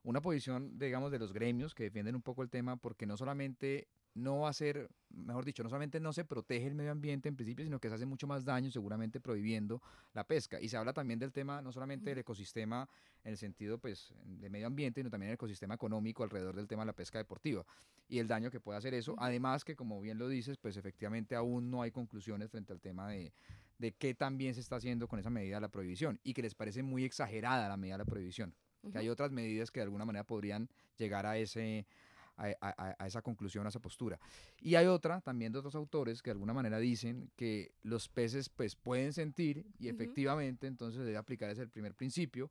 Una 0.03 0.21
posición, 0.21 0.77
digamos, 0.77 1.11
de 1.11 1.19
los 1.19 1.31
gremios 1.31 1.73
que 1.73 1.83
defienden 1.83 2.15
un 2.15 2.21
poco 2.21 2.43
el 2.43 2.49
tema 2.49 2.75
porque 2.75 3.05
no 3.05 3.15
solamente 3.15 3.87
no 4.13 4.39
va 4.39 4.49
a 4.49 4.53
ser, 4.53 4.89
mejor 5.09 5.45
dicho, 5.45 5.63
no 5.63 5.69
solamente 5.69 5.99
no 5.99 6.11
se 6.11 6.25
protege 6.25 6.67
el 6.67 6.75
medio 6.75 6.91
ambiente 6.91 7.29
en 7.29 7.35
principio, 7.35 7.63
sino 7.63 7.79
que 7.79 7.87
se 7.87 7.95
hace 7.95 8.05
mucho 8.05 8.27
más 8.27 8.43
daño 8.43 8.71
seguramente 8.71 9.21
prohibiendo 9.21 9.81
la 10.13 10.25
pesca. 10.25 10.59
Y 10.59 10.67
se 10.67 10.75
habla 10.75 10.91
también 10.91 11.19
del 11.19 11.31
tema, 11.31 11.61
no 11.61 11.71
solamente 11.71 12.09
del 12.09 12.19
ecosistema 12.19 12.89
en 13.23 13.31
el 13.31 13.37
sentido 13.37 13.77
pues 13.77 14.13
de 14.25 14.49
medio 14.49 14.67
ambiente, 14.67 14.99
sino 14.99 15.09
también 15.09 15.29
el 15.29 15.35
ecosistema 15.35 15.75
económico 15.75 16.23
alrededor 16.23 16.55
del 16.55 16.67
tema 16.67 16.81
de 16.81 16.87
la 16.87 16.93
pesca 16.93 17.19
deportiva 17.19 17.65
y 18.09 18.19
el 18.19 18.27
daño 18.27 18.51
que 18.51 18.59
puede 18.59 18.77
hacer 18.77 18.93
eso. 18.93 19.15
Además 19.17 19.63
que, 19.63 19.75
como 19.75 20.01
bien 20.01 20.17
lo 20.17 20.27
dices, 20.27 20.57
pues 20.57 20.75
efectivamente 20.75 21.35
aún 21.35 21.69
no 21.69 21.81
hay 21.81 21.91
conclusiones 21.91 22.49
frente 22.49 22.73
al 22.73 22.81
tema 22.81 23.09
de, 23.09 23.31
de 23.79 23.93
qué 23.93 24.13
también 24.13 24.53
se 24.53 24.59
está 24.59 24.75
haciendo 24.75 25.07
con 25.07 25.19
esa 25.19 25.29
medida 25.29 25.55
de 25.55 25.61
la 25.61 25.69
prohibición 25.69 26.19
y 26.23 26.33
que 26.33 26.41
les 26.41 26.53
parece 26.53 26.83
muy 26.83 27.03
exagerada 27.03 27.67
la 27.67 27.77
medida 27.77 27.95
de 27.95 27.99
la 27.99 28.05
prohibición. 28.05 28.53
Que 28.91 28.99
hay 28.99 29.09
otras 29.09 29.31
medidas 29.31 29.71
que 29.71 29.81
de 29.81 29.85
alguna 29.85 30.05
manera 30.05 30.23
podrían 30.23 30.69
llegar 30.97 31.25
a 31.25 31.37
ese, 31.37 31.85
a, 32.37 33.05
esa 33.05 33.21
conclusión, 33.21 33.65
a 33.65 33.69
esa 33.69 33.79
postura. 33.79 34.19
Y 34.61 34.75
hay 34.75 34.85
otra 34.85 35.21
también 35.21 35.51
de 35.51 35.59
otros 35.59 35.75
autores 35.75 36.21
que 36.21 36.29
de 36.29 36.33
alguna 36.33 36.53
manera 36.53 36.79
dicen 36.79 37.29
que 37.35 37.71
los 37.81 38.07
peces 38.07 38.49
pues 38.49 38.75
pueden 38.75 39.11
sentir 39.11 39.65
y 39.79 39.89
efectivamente 39.89 40.67
entonces 40.67 41.03
debe 41.03 41.17
aplicar 41.17 41.49
ese 41.49 41.61
el 41.61 41.69
primer 41.69 41.93
principio 41.93 42.49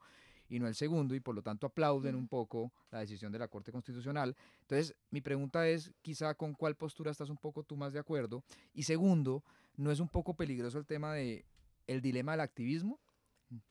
y 0.50 0.58
no 0.58 0.66
el 0.66 0.74
segundo 0.74 1.14
y 1.14 1.20
por 1.20 1.34
lo 1.34 1.42
tanto 1.42 1.66
aplauden 1.66 2.14
un 2.14 2.28
poco 2.28 2.72
la 2.90 3.00
decisión 3.00 3.32
de 3.32 3.38
la 3.38 3.48
Corte 3.48 3.72
Constitucional. 3.72 4.36
Entonces 4.62 4.94
mi 5.10 5.20
pregunta 5.20 5.66
es 5.68 5.92
quizá 6.02 6.34
con 6.34 6.54
cuál 6.54 6.74
postura 6.74 7.10
estás 7.10 7.30
un 7.30 7.36
poco 7.36 7.62
tú 7.62 7.76
más 7.76 7.92
de 7.92 7.98
acuerdo 7.98 8.42
y 8.74 8.82
segundo, 8.82 9.44
¿no 9.78 9.90
es 9.90 10.00
un 10.00 10.08
poco 10.08 10.34
peligroso 10.34 10.76
el 10.78 10.86
tema 10.86 11.14
de 11.14 11.46
el 11.86 12.02
dilema 12.02 12.32
del 12.32 12.42
activismo? 12.42 13.00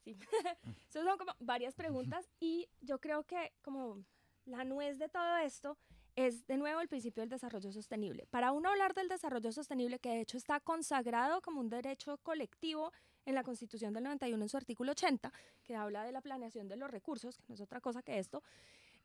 Sí, 0.03 0.17
Esas 0.89 1.03
son 1.03 1.17
como 1.17 1.33
varias 1.39 1.75
preguntas 1.75 2.27
y 2.39 2.67
yo 2.81 2.99
creo 2.99 3.23
que 3.23 3.53
como 3.61 4.03
la 4.45 4.63
nuez 4.63 4.97
de 4.97 5.09
todo 5.09 5.37
esto 5.37 5.77
es 6.15 6.47
de 6.47 6.57
nuevo 6.57 6.81
el 6.81 6.87
principio 6.87 7.21
del 7.21 7.29
desarrollo 7.29 7.71
sostenible. 7.71 8.25
Para 8.31 8.51
uno 8.51 8.69
hablar 8.69 8.95
del 8.95 9.07
desarrollo 9.07 9.51
sostenible, 9.51 9.99
que 9.99 10.09
de 10.09 10.21
hecho 10.21 10.37
está 10.37 10.59
consagrado 10.59 11.41
como 11.41 11.59
un 11.59 11.69
derecho 11.69 12.17
colectivo 12.23 12.91
en 13.25 13.35
la 13.35 13.43
Constitución 13.43 13.93
del 13.93 14.05
91 14.05 14.43
en 14.43 14.49
su 14.49 14.57
artículo 14.57 14.93
80, 14.93 15.31
que 15.63 15.75
habla 15.75 16.05
de 16.05 16.11
la 16.11 16.21
planeación 16.21 16.67
de 16.69 16.77
los 16.77 16.89
recursos, 16.89 17.37
que 17.37 17.43
no 17.49 17.53
es 17.53 17.61
otra 17.61 17.81
cosa 17.81 18.01
que 18.01 18.17
esto, 18.17 18.41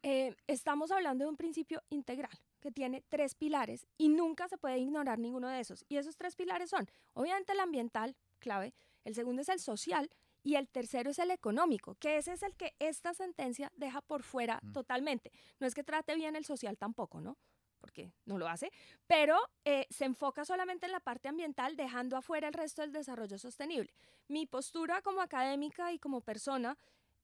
eh, 0.02 0.34
estamos 0.46 0.90
hablando 0.90 1.24
de 1.24 1.30
un 1.30 1.36
principio 1.36 1.82
integral 1.90 2.36
que 2.60 2.72
tiene 2.72 3.04
tres 3.08 3.34
pilares 3.34 3.86
y 3.98 4.08
nunca 4.08 4.48
se 4.48 4.58
puede 4.58 4.78
ignorar 4.78 5.18
ninguno 5.18 5.48
de 5.48 5.60
esos. 5.60 5.84
Y 5.88 5.96
esos 5.96 6.16
tres 6.16 6.36
pilares 6.36 6.70
son, 6.70 6.88
obviamente, 7.14 7.52
el 7.52 7.60
ambiental, 7.60 8.16
clave, 8.38 8.74
el 9.04 9.14
segundo 9.14 9.42
es 9.42 9.48
el 9.48 9.60
social 9.60 10.10
y 10.42 10.56
el 10.56 10.68
tercero 10.68 11.10
es 11.10 11.18
el 11.18 11.30
económico, 11.30 11.94
que 11.96 12.16
ese 12.16 12.32
es 12.32 12.42
el 12.42 12.54
que 12.56 12.74
esta 12.78 13.14
sentencia 13.14 13.70
deja 13.76 14.00
por 14.00 14.22
fuera 14.22 14.60
mm. 14.62 14.72
totalmente. 14.72 15.32
No 15.60 15.66
es 15.66 15.74
que 15.74 15.84
trate 15.84 16.14
bien 16.14 16.36
el 16.36 16.44
social 16.44 16.76
tampoco, 16.76 17.20
¿no? 17.20 17.36
Porque 17.80 18.12
no 18.26 18.38
lo 18.38 18.48
hace, 18.48 18.70
pero 19.06 19.36
eh, 19.64 19.86
se 19.90 20.04
enfoca 20.04 20.44
solamente 20.44 20.86
en 20.86 20.92
la 20.92 21.00
parte 21.00 21.28
ambiental, 21.28 21.76
dejando 21.76 22.16
afuera 22.16 22.48
el 22.48 22.54
resto 22.54 22.82
del 22.82 22.92
desarrollo 22.92 23.38
sostenible. 23.38 23.92
Mi 24.28 24.46
postura 24.46 25.02
como 25.02 25.20
académica 25.20 25.92
y 25.92 25.98
como 25.98 26.20
persona 26.20 26.78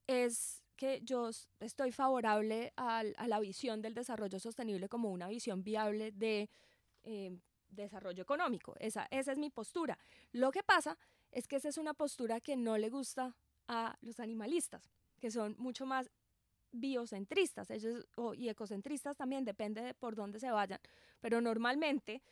es 0.08 0.64
que 0.78 1.00
yo 1.02 1.28
estoy 1.60 1.92
favorable 1.92 2.72
a, 2.76 3.02
la 3.02 3.40
visión 3.40 3.82
del 3.82 3.94
desarrollo 3.94 4.38
sostenible 4.38 4.88
como 4.88 5.10
una 5.10 5.28
visión 5.28 5.62
viable 5.62 6.12
de 6.12 6.48
eh, 7.02 7.36
desarrollo 7.68 8.22
económico. 8.22 8.74
Esa, 8.78 9.06
esa 9.10 9.32
es 9.32 9.38
mi 9.38 9.50
postura. 9.50 9.98
Lo 10.32 10.50
que 10.52 10.62
pasa 10.62 10.96
es 11.32 11.48
que 11.48 11.56
esa 11.56 11.68
es 11.68 11.78
una 11.78 11.94
postura 11.94 12.40
que 12.40 12.56
no 12.56 12.78
le 12.78 12.88
gusta 12.88 13.36
a 13.66 13.98
los 14.00 14.20
animalistas, 14.20 14.82
que 15.20 15.30
son 15.30 15.56
mucho 15.58 15.84
más 15.84 16.10
biocentristas 16.70 17.70
ellos, 17.70 18.06
y 18.36 18.48
ecocentristas 18.48 19.16
también, 19.16 19.44
depende 19.44 19.82
de 19.82 19.94
por 19.94 20.14
dónde 20.14 20.38
se 20.38 20.50
vayan, 20.50 20.80
pero 21.20 21.40
normalmente 21.40 22.22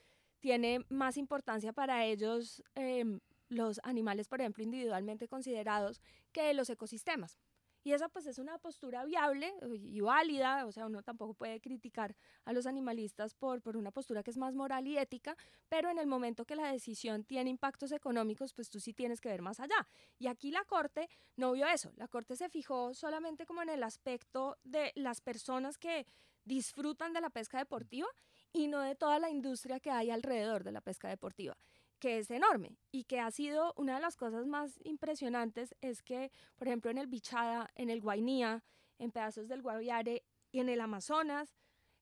tiene 0.40 0.84
más 0.88 1.16
importancia 1.16 1.72
para 1.72 2.04
ellos 2.04 2.62
em, 2.74 3.18
los 3.48 3.80
animales, 3.82 4.28
por 4.28 4.40
ejemplo, 4.40 4.62
individualmente 4.62 5.26
considerados, 5.26 6.00
que 6.32 6.54
los 6.54 6.70
ecosistemas. 6.70 7.38
Y 7.86 7.92
esa 7.92 8.08
pues 8.08 8.26
es 8.26 8.40
una 8.40 8.58
postura 8.58 9.04
viable 9.04 9.54
y 9.62 10.00
válida, 10.00 10.66
o 10.66 10.72
sea, 10.72 10.86
uno 10.86 11.04
tampoco 11.04 11.34
puede 11.34 11.60
criticar 11.60 12.16
a 12.44 12.52
los 12.52 12.66
animalistas 12.66 13.32
por, 13.36 13.62
por 13.62 13.76
una 13.76 13.92
postura 13.92 14.24
que 14.24 14.32
es 14.32 14.38
más 14.38 14.56
moral 14.56 14.88
y 14.88 14.98
ética, 14.98 15.36
pero 15.68 15.88
en 15.88 15.98
el 15.98 16.08
momento 16.08 16.44
que 16.44 16.56
la 16.56 16.72
decisión 16.72 17.22
tiene 17.22 17.48
impactos 17.48 17.92
económicos, 17.92 18.54
pues 18.54 18.70
tú 18.70 18.80
sí 18.80 18.92
tienes 18.92 19.20
que 19.20 19.28
ver 19.28 19.40
más 19.40 19.60
allá. 19.60 19.86
Y 20.18 20.26
aquí 20.26 20.50
la 20.50 20.64
Corte 20.64 21.08
no 21.36 21.52
vio 21.52 21.68
eso, 21.68 21.92
la 21.94 22.08
Corte 22.08 22.34
se 22.34 22.48
fijó 22.48 22.92
solamente 22.92 23.46
como 23.46 23.62
en 23.62 23.68
el 23.68 23.84
aspecto 23.84 24.56
de 24.64 24.90
las 24.96 25.20
personas 25.20 25.78
que 25.78 26.08
disfrutan 26.44 27.12
de 27.12 27.20
la 27.20 27.30
pesca 27.30 27.58
deportiva 27.58 28.08
y 28.52 28.66
no 28.66 28.80
de 28.80 28.96
toda 28.96 29.20
la 29.20 29.30
industria 29.30 29.78
que 29.78 29.92
hay 29.92 30.10
alrededor 30.10 30.64
de 30.64 30.72
la 30.72 30.80
pesca 30.80 31.08
deportiva 31.08 31.56
que 31.98 32.18
es 32.18 32.30
enorme 32.30 32.76
y 32.92 33.04
que 33.04 33.20
ha 33.20 33.30
sido 33.30 33.72
una 33.76 33.96
de 33.96 34.00
las 34.00 34.16
cosas 34.16 34.46
más 34.46 34.78
impresionantes 34.84 35.74
es 35.80 36.02
que, 36.02 36.30
por 36.56 36.68
ejemplo, 36.68 36.90
en 36.90 36.98
el 36.98 37.06
Bichada, 37.06 37.70
en 37.74 37.90
el 37.90 38.00
Guainía, 38.00 38.62
en 38.98 39.10
pedazos 39.10 39.48
del 39.48 39.62
Guaviare 39.62 40.24
y 40.52 40.60
en 40.60 40.68
el 40.68 40.80
Amazonas, 40.80 41.54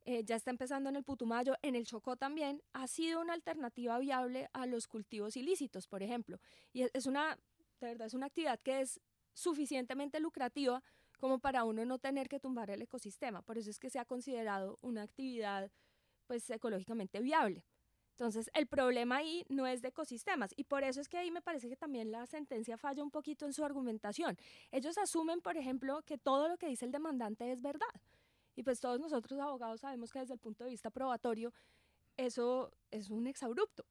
eh, 0.06 0.22
ya 0.24 0.36
está 0.36 0.50
empezando 0.50 0.90
en 0.90 0.96
el 0.96 1.04
Putumayo, 1.04 1.54
en 1.62 1.76
el 1.76 1.86
Chocó 1.86 2.16
también, 2.16 2.62
ha 2.72 2.86
sido 2.86 3.20
una 3.20 3.32
alternativa 3.32 3.98
viable 3.98 4.48
a 4.52 4.66
los 4.66 4.86
cultivos 4.86 5.36
ilícitos, 5.36 5.86
por 5.86 6.02
ejemplo. 6.02 6.38
Y 6.72 6.82
es 6.92 7.06
una, 7.06 7.38
de 7.80 7.86
verdad, 7.86 8.06
es 8.06 8.14
una 8.14 8.26
actividad 8.26 8.60
que 8.60 8.82
es 8.82 9.00
suficientemente 9.32 10.20
lucrativa 10.20 10.82
como 11.18 11.38
para 11.38 11.64
uno 11.64 11.84
no 11.86 11.98
tener 11.98 12.28
que 12.28 12.38
tumbar 12.38 12.70
el 12.70 12.82
ecosistema. 12.82 13.40
Por 13.40 13.56
eso 13.56 13.70
es 13.70 13.78
que 13.78 13.88
se 13.88 13.98
ha 13.98 14.04
considerado 14.04 14.78
una 14.82 15.02
actividad 15.02 15.70
pues 16.26 16.48
ecológicamente 16.50 17.20
viable. 17.20 17.64
Entonces, 18.14 18.48
el 18.54 18.68
problema 18.68 19.16
ahí 19.16 19.44
no 19.48 19.66
es 19.66 19.82
de 19.82 19.88
ecosistemas 19.88 20.52
y 20.56 20.64
por 20.64 20.84
eso 20.84 21.00
es 21.00 21.08
que 21.08 21.18
ahí 21.18 21.32
me 21.32 21.42
parece 21.42 21.68
que 21.68 21.74
también 21.74 22.12
la 22.12 22.26
sentencia 22.26 22.78
falla 22.78 23.02
un 23.02 23.10
poquito 23.10 23.44
en 23.44 23.52
su 23.52 23.64
argumentación. 23.64 24.38
Ellos 24.70 24.96
asumen, 24.98 25.40
por 25.40 25.56
ejemplo, 25.56 26.00
que 26.02 26.16
todo 26.16 26.48
lo 26.48 26.56
que 26.56 26.68
dice 26.68 26.84
el 26.84 26.92
demandante 26.92 27.50
es 27.50 27.60
verdad. 27.60 27.88
Y 28.54 28.62
pues 28.62 28.78
todos 28.78 29.00
nosotros 29.00 29.40
abogados 29.40 29.80
sabemos 29.80 30.12
que 30.12 30.20
desde 30.20 30.34
el 30.34 30.38
punto 30.38 30.62
de 30.62 30.70
vista 30.70 30.90
probatorio 30.90 31.52
eso 32.16 32.70
es 32.92 33.10
un 33.10 33.26
exabrupto. 33.26 33.84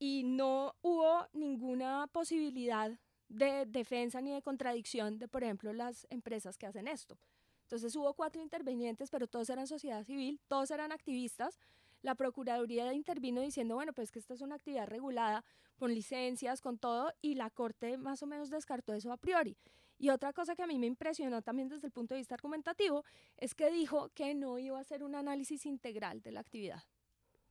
Y 0.00 0.24
no 0.24 0.74
hubo 0.82 1.28
ninguna 1.32 2.08
posibilidad 2.08 2.98
de 3.28 3.64
defensa 3.66 4.20
ni 4.20 4.32
de 4.32 4.42
contradicción 4.42 5.20
de, 5.20 5.28
por 5.28 5.44
ejemplo, 5.44 5.72
las 5.72 6.04
empresas 6.10 6.58
que 6.58 6.66
hacen 6.66 6.88
esto. 6.88 7.16
Entonces 7.62 7.94
hubo 7.94 8.12
cuatro 8.14 8.42
intervenientes, 8.42 9.08
pero 9.08 9.28
todos 9.28 9.48
eran 9.48 9.68
sociedad 9.68 10.04
civil, 10.04 10.40
todos 10.48 10.70
eran 10.72 10.90
activistas 10.90 11.60
la 12.02 12.14
Procuraduría 12.14 12.92
intervino 12.92 13.40
diciendo, 13.40 13.76
bueno, 13.76 13.92
pues 13.92 14.10
que 14.10 14.18
esta 14.18 14.34
es 14.34 14.40
una 14.40 14.56
actividad 14.56 14.86
regulada 14.86 15.44
con 15.76 15.94
licencias, 15.94 16.60
con 16.60 16.78
todo, 16.78 17.12
y 17.22 17.34
la 17.34 17.50
Corte 17.50 17.96
más 17.96 18.22
o 18.22 18.26
menos 18.26 18.50
descartó 18.50 18.92
eso 18.92 19.12
a 19.12 19.16
priori. 19.16 19.56
Y 19.98 20.10
otra 20.10 20.32
cosa 20.32 20.56
que 20.56 20.62
a 20.62 20.66
mí 20.66 20.78
me 20.78 20.86
impresionó 20.86 21.42
también 21.42 21.68
desde 21.68 21.86
el 21.86 21.92
punto 21.92 22.14
de 22.14 22.18
vista 22.18 22.34
argumentativo 22.34 23.04
es 23.36 23.54
que 23.54 23.70
dijo 23.70 24.08
que 24.10 24.34
no 24.34 24.58
iba 24.58 24.76
a 24.76 24.80
hacer 24.80 25.04
un 25.04 25.14
análisis 25.14 25.64
integral 25.64 26.20
de 26.22 26.32
la 26.32 26.40
actividad. 26.40 26.82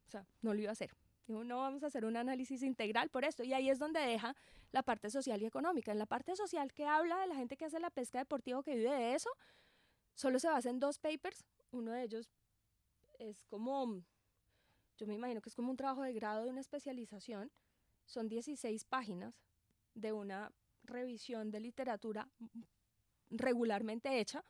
O 0.07 0.11
sea, 0.11 0.27
no 0.41 0.53
lo 0.53 0.59
iba 0.59 0.69
a 0.69 0.73
hacer. 0.73 0.91
Dijo, 1.27 1.45
no 1.45 1.59
vamos 1.59 1.83
a 1.83 1.87
hacer 1.87 2.03
un 2.03 2.17
análisis 2.17 2.61
integral 2.63 3.09
por 3.09 3.23
esto. 3.23 3.43
Y 3.43 3.53
ahí 3.53 3.69
es 3.69 3.79
donde 3.79 4.01
deja 4.01 4.35
la 4.73 4.83
parte 4.83 5.09
social 5.09 5.41
y 5.41 5.45
económica. 5.45 5.93
En 5.93 5.97
la 5.97 6.05
parte 6.05 6.35
social 6.35 6.73
que 6.73 6.85
habla 6.85 7.19
de 7.21 7.27
la 7.27 7.35
gente 7.35 7.55
que 7.55 7.63
hace 7.63 7.79
la 7.79 7.89
pesca 7.89 8.19
deportiva 8.19 8.61
que 8.63 8.75
vive 8.75 8.91
de 8.91 9.15
eso, 9.15 9.29
solo 10.13 10.37
se 10.37 10.49
basa 10.49 10.69
en 10.69 10.81
dos 10.81 10.99
papers. 10.99 11.45
Uno 11.71 11.93
de 11.93 12.03
ellos 12.03 12.29
es 13.17 13.45
como 13.45 14.03
yo 15.01 15.07
me 15.07 15.15
imagino 15.15 15.41
que 15.41 15.49
es 15.49 15.55
como 15.55 15.71
un 15.71 15.77
trabajo 15.77 16.03
de 16.03 16.13
grado 16.13 16.43
de 16.43 16.51
una 16.51 16.61
especialización, 16.61 17.51
son 18.05 18.29
16 18.29 18.85
páginas 18.85 19.33
de 19.95 20.13
una 20.13 20.51
revisión 20.83 21.49
de 21.49 21.59
literatura 21.59 22.29
regularmente 23.31 24.19
hecha, 24.19 24.45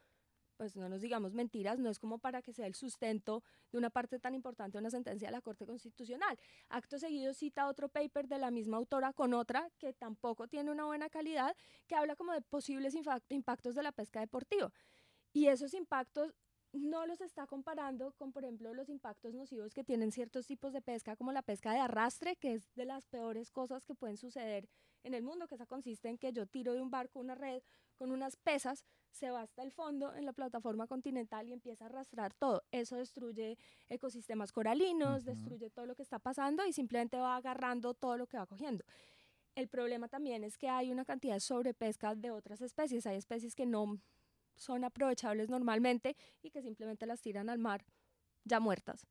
pues 0.57 0.75
no 0.75 0.89
nos 0.89 0.99
digamos 0.99 1.33
mentiras, 1.33 1.79
no 1.79 1.89
es 1.89 1.99
como 1.99 2.19
para 2.19 2.41
que 2.41 2.51
sea 2.51 2.67
el 2.67 2.75
sustento 2.75 3.45
de 3.71 3.77
una 3.77 3.89
parte 3.89 4.19
tan 4.19 4.35
importante 4.35 4.77
de 4.77 4.81
una 4.81 4.89
sentencia 4.89 5.29
de 5.29 5.31
la 5.31 5.41
Corte 5.41 5.65
Constitucional. 5.65 6.37
Acto 6.67 6.99
seguido 6.99 7.33
cita 7.33 7.67
otro 7.67 7.87
paper 7.87 8.27
de 8.27 8.37
la 8.37 8.51
misma 8.51 8.75
autora 8.75 9.13
con 9.13 9.33
otra 9.33 9.71
que 9.77 9.93
tampoco 9.93 10.49
tiene 10.49 10.69
una 10.69 10.83
buena 10.83 11.09
calidad, 11.09 11.55
que 11.87 11.95
habla 11.95 12.17
como 12.17 12.33
de 12.33 12.41
posibles 12.41 12.93
impactos 13.29 13.73
de 13.73 13.83
la 13.83 13.93
pesca 13.93 14.19
deportiva. 14.19 14.73
Y 15.31 15.47
esos 15.47 15.73
impactos 15.73 16.35
no 16.73 17.05
los 17.05 17.21
está 17.21 17.47
comparando 17.47 18.13
con, 18.13 18.31
por 18.31 18.43
ejemplo, 18.43 18.73
los 18.73 18.89
impactos 18.89 19.33
nocivos 19.33 19.73
que 19.73 19.83
tienen 19.83 20.11
ciertos 20.11 20.47
tipos 20.47 20.73
de 20.73 20.81
pesca, 20.81 21.15
como 21.15 21.31
la 21.31 21.41
pesca 21.41 21.73
de 21.73 21.79
arrastre, 21.79 22.35
que 22.35 22.53
es 22.53 22.73
de 22.75 22.85
las 22.85 23.05
peores 23.07 23.51
cosas 23.51 23.85
que 23.85 23.93
pueden 23.93 24.17
suceder 24.17 24.69
en 25.03 25.13
el 25.13 25.23
mundo, 25.23 25.47
que 25.47 25.55
esa 25.55 25.65
consiste 25.65 26.09
en 26.09 26.17
que 26.17 26.31
yo 26.31 26.45
tiro 26.45 26.73
de 26.73 26.81
un 26.81 26.91
barco 26.91 27.19
una 27.19 27.35
red 27.35 27.61
con 27.95 28.11
unas 28.11 28.35
pesas, 28.35 28.85
se 29.11 29.29
va 29.29 29.41
hasta 29.41 29.63
el 29.63 29.71
fondo 29.71 30.15
en 30.15 30.25
la 30.25 30.33
plataforma 30.33 30.87
continental 30.87 31.47
y 31.47 31.53
empieza 31.53 31.85
a 31.85 31.87
arrastrar 31.87 32.33
todo. 32.33 32.63
Eso 32.71 32.95
destruye 32.95 33.57
ecosistemas 33.89 34.51
coralinos, 34.51 35.25
destruye 35.25 35.69
todo 35.69 35.85
lo 35.85 35.95
que 35.95 36.03
está 36.03 36.19
pasando 36.19 36.65
y 36.65 36.73
simplemente 36.73 37.17
va 37.17 37.35
agarrando 37.35 37.93
todo 37.93 38.17
lo 38.17 38.27
que 38.27 38.37
va 38.37 38.45
cogiendo. 38.45 38.85
El 39.53 39.67
problema 39.67 40.07
también 40.07 40.43
es 40.43 40.57
que 40.57 40.69
hay 40.69 40.91
una 40.91 41.03
cantidad 41.03 41.33
de 41.33 41.41
sobrepesca 41.41 42.15
de 42.15 42.31
otras 42.31 42.61
especies. 42.61 43.05
Hay 43.05 43.17
especies 43.17 43.53
que 43.53 43.65
no 43.65 43.99
son 44.55 44.83
aprovechables 44.83 45.49
normalmente 45.49 46.15
y 46.41 46.51
que 46.51 46.61
simplemente 46.61 47.05
las 47.05 47.21
tiran 47.21 47.49
al 47.49 47.59
mar 47.59 47.85
ya 48.43 48.59
muertas. 48.59 49.07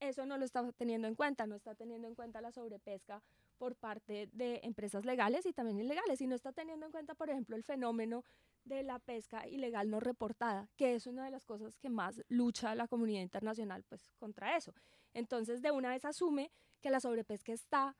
Eso 0.00 0.26
no 0.26 0.38
lo 0.38 0.44
está 0.44 0.70
teniendo 0.72 1.08
en 1.08 1.16
cuenta, 1.16 1.46
no 1.46 1.56
está 1.56 1.74
teniendo 1.74 2.06
en 2.06 2.14
cuenta 2.14 2.40
la 2.40 2.52
sobrepesca 2.52 3.22
por 3.56 3.74
parte 3.74 4.28
de 4.32 4.60
empresas 4.62 5.04
legales 5.04 5.44
y 5.44 5.52
también 5.52 5.80
ilegales, 5.80 6.20
y 6.20 6.28
no 6.28 6.36
está 6.36 6.52
teniendo 6.52 6.86
en 6.86 6.92
cuenta, 6.92 7.16
por 7.16 7.28
ejemplo, 7.28 7.56
el 7.56 7.64
fenómeno 7.64 8.22
de 8.64 8.84
la 8.84 9.00
pesca 9.00 9.48
ilegal 9.48 9.90
no 9.90 9.98
reportada, 9.98 10.68
que 10.76 10.94
es 10.94 11.08
una 11.08 11.24
de 11.24 11.30
las 11.30 11.44
cosas 11.44 11.76
que 11.76 11.90
más 11.90 12.22
lucha 12.28 12.76
la 12.76 12.86
comunidad 12.86 13.22
internacional 13.22 13.82
pues 13.88 14.12
contra 14.18 14.56
eso. 14.56 14.72
Entonces, 15.14 15.62
de 15.62 15.72
una 15.72 15.90
vez 15.90 16.04
asume 16.04 16.52
que 16.80 16.90
la 16.90 17.00
sobrepesca 17.00 17.52
está 17.52 17.96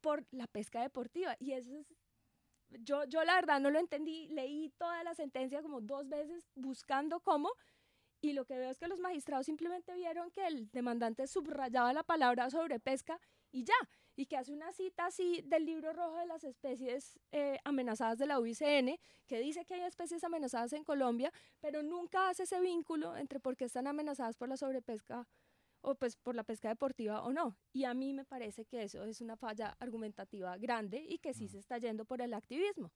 por 0.00 0.24
la 0.30 0.46
pesca 0.46 0.80
deportiva 0.80 1.36
y 1.38 1.52
eso 1.52 1.76
es 1.76 1.92
yo, 2.70 3.04
yo 3.04 3.24
la 3.24 3.34
verdad 3.34 3.60
no 3.60 3.70
lo 3.70 3.78
entendí, 3.78 4.28
leí 4.28 4.70
toda 4.78 5.02
la 5.04 5.14
sentencia 5.14 5.62
como 5.62 5.80
dos 5.80 6.08
veces 6.08 6.46
buscando 6.54 7.20
cómo, 7.20 7.50
y 8.20 8.32
lo 8.32 8.44
que 8.44 8.58
veo 8.58 8.70
es 8.70 8.78
que 8.78 8.88
los 8.88 8.98
magistrados 8.98 9.46
simplemente 9.46 9.94
vieron 9.94 10.30
que 10.30 10.46
el 10.46 10.70
demandante 10.70 11.26
subrayaba 11.26 11.92
la 11.92 12.02
palabra 12.02 12.50
sobre 12.50 12.80
pesca 12.80 13.20
y 13.52 13.64
ya, 13.64 13.74
y 14.16 14.26
que 14.26 14.36
hace 14.36 14.52
una 14.52 14.72
cita 14.72 15.06
así 15.06 15.42
del 15.44 15.66
libro 15.66 15.92
rojo 15.92 16.16
de 16.16 16.26
las 16.26 16.42
especies 16.42 17.20
eh, 17.32 17.58
amenazadas 17.64 18.18
de 18.18 18.26
la 18.26 18.40
UICN, 18.40 18.98
que 19.26 19.38
dice 19.40 19.64
que 19.66 19.74
hay 19.74 19.82
especies 19.82 20.24
amenazadas 20.24 20.72
en 20.72 20.84
Colombia, 20.84 21.32
pero 21.60 21.82
nunca 21.82 22.28
hace 22.30 22.44
ese 22.44 22.60
vínculo 22.60 23.16
entre 23.16 23.38
por 23.38 23.56
qué 23.56 23.66
están 23.66 23.86
amenazadas 23.86 24.36
por 24.36 24.48
la 24.48 24.56
sobrepesca 24.56 25.26
o 25.86 25.94
pues 25.94 26.16
por 26.16 26.34
la 26.34 26.42
pesca 26.42 26.68
deportiva 26.68 27.22
o 27.22 27.32
no. 27.32 27.56
Y 27.72 27.84
a 27.84 27.94
mí 27.94 28.12
me 28.12 28.24
parece 28.24 28.64
que 28.64 28.82
eso 28.82 29.04
es 29.04 29.20
una 29.20 29.36
falla 29.36 29.76
argumentativa 29.78 30.58
grande 30.58 30.98
y 31.08 31.18
que 31.18 31.32
sí 31.32 31.44
mm. 31.44 31.48
se 31.48 31.58
está 31.58 31.78
yendo 31.78 32.04
por 32.04 32.20
el 32.20 32.34
activismo. 32.34 32.90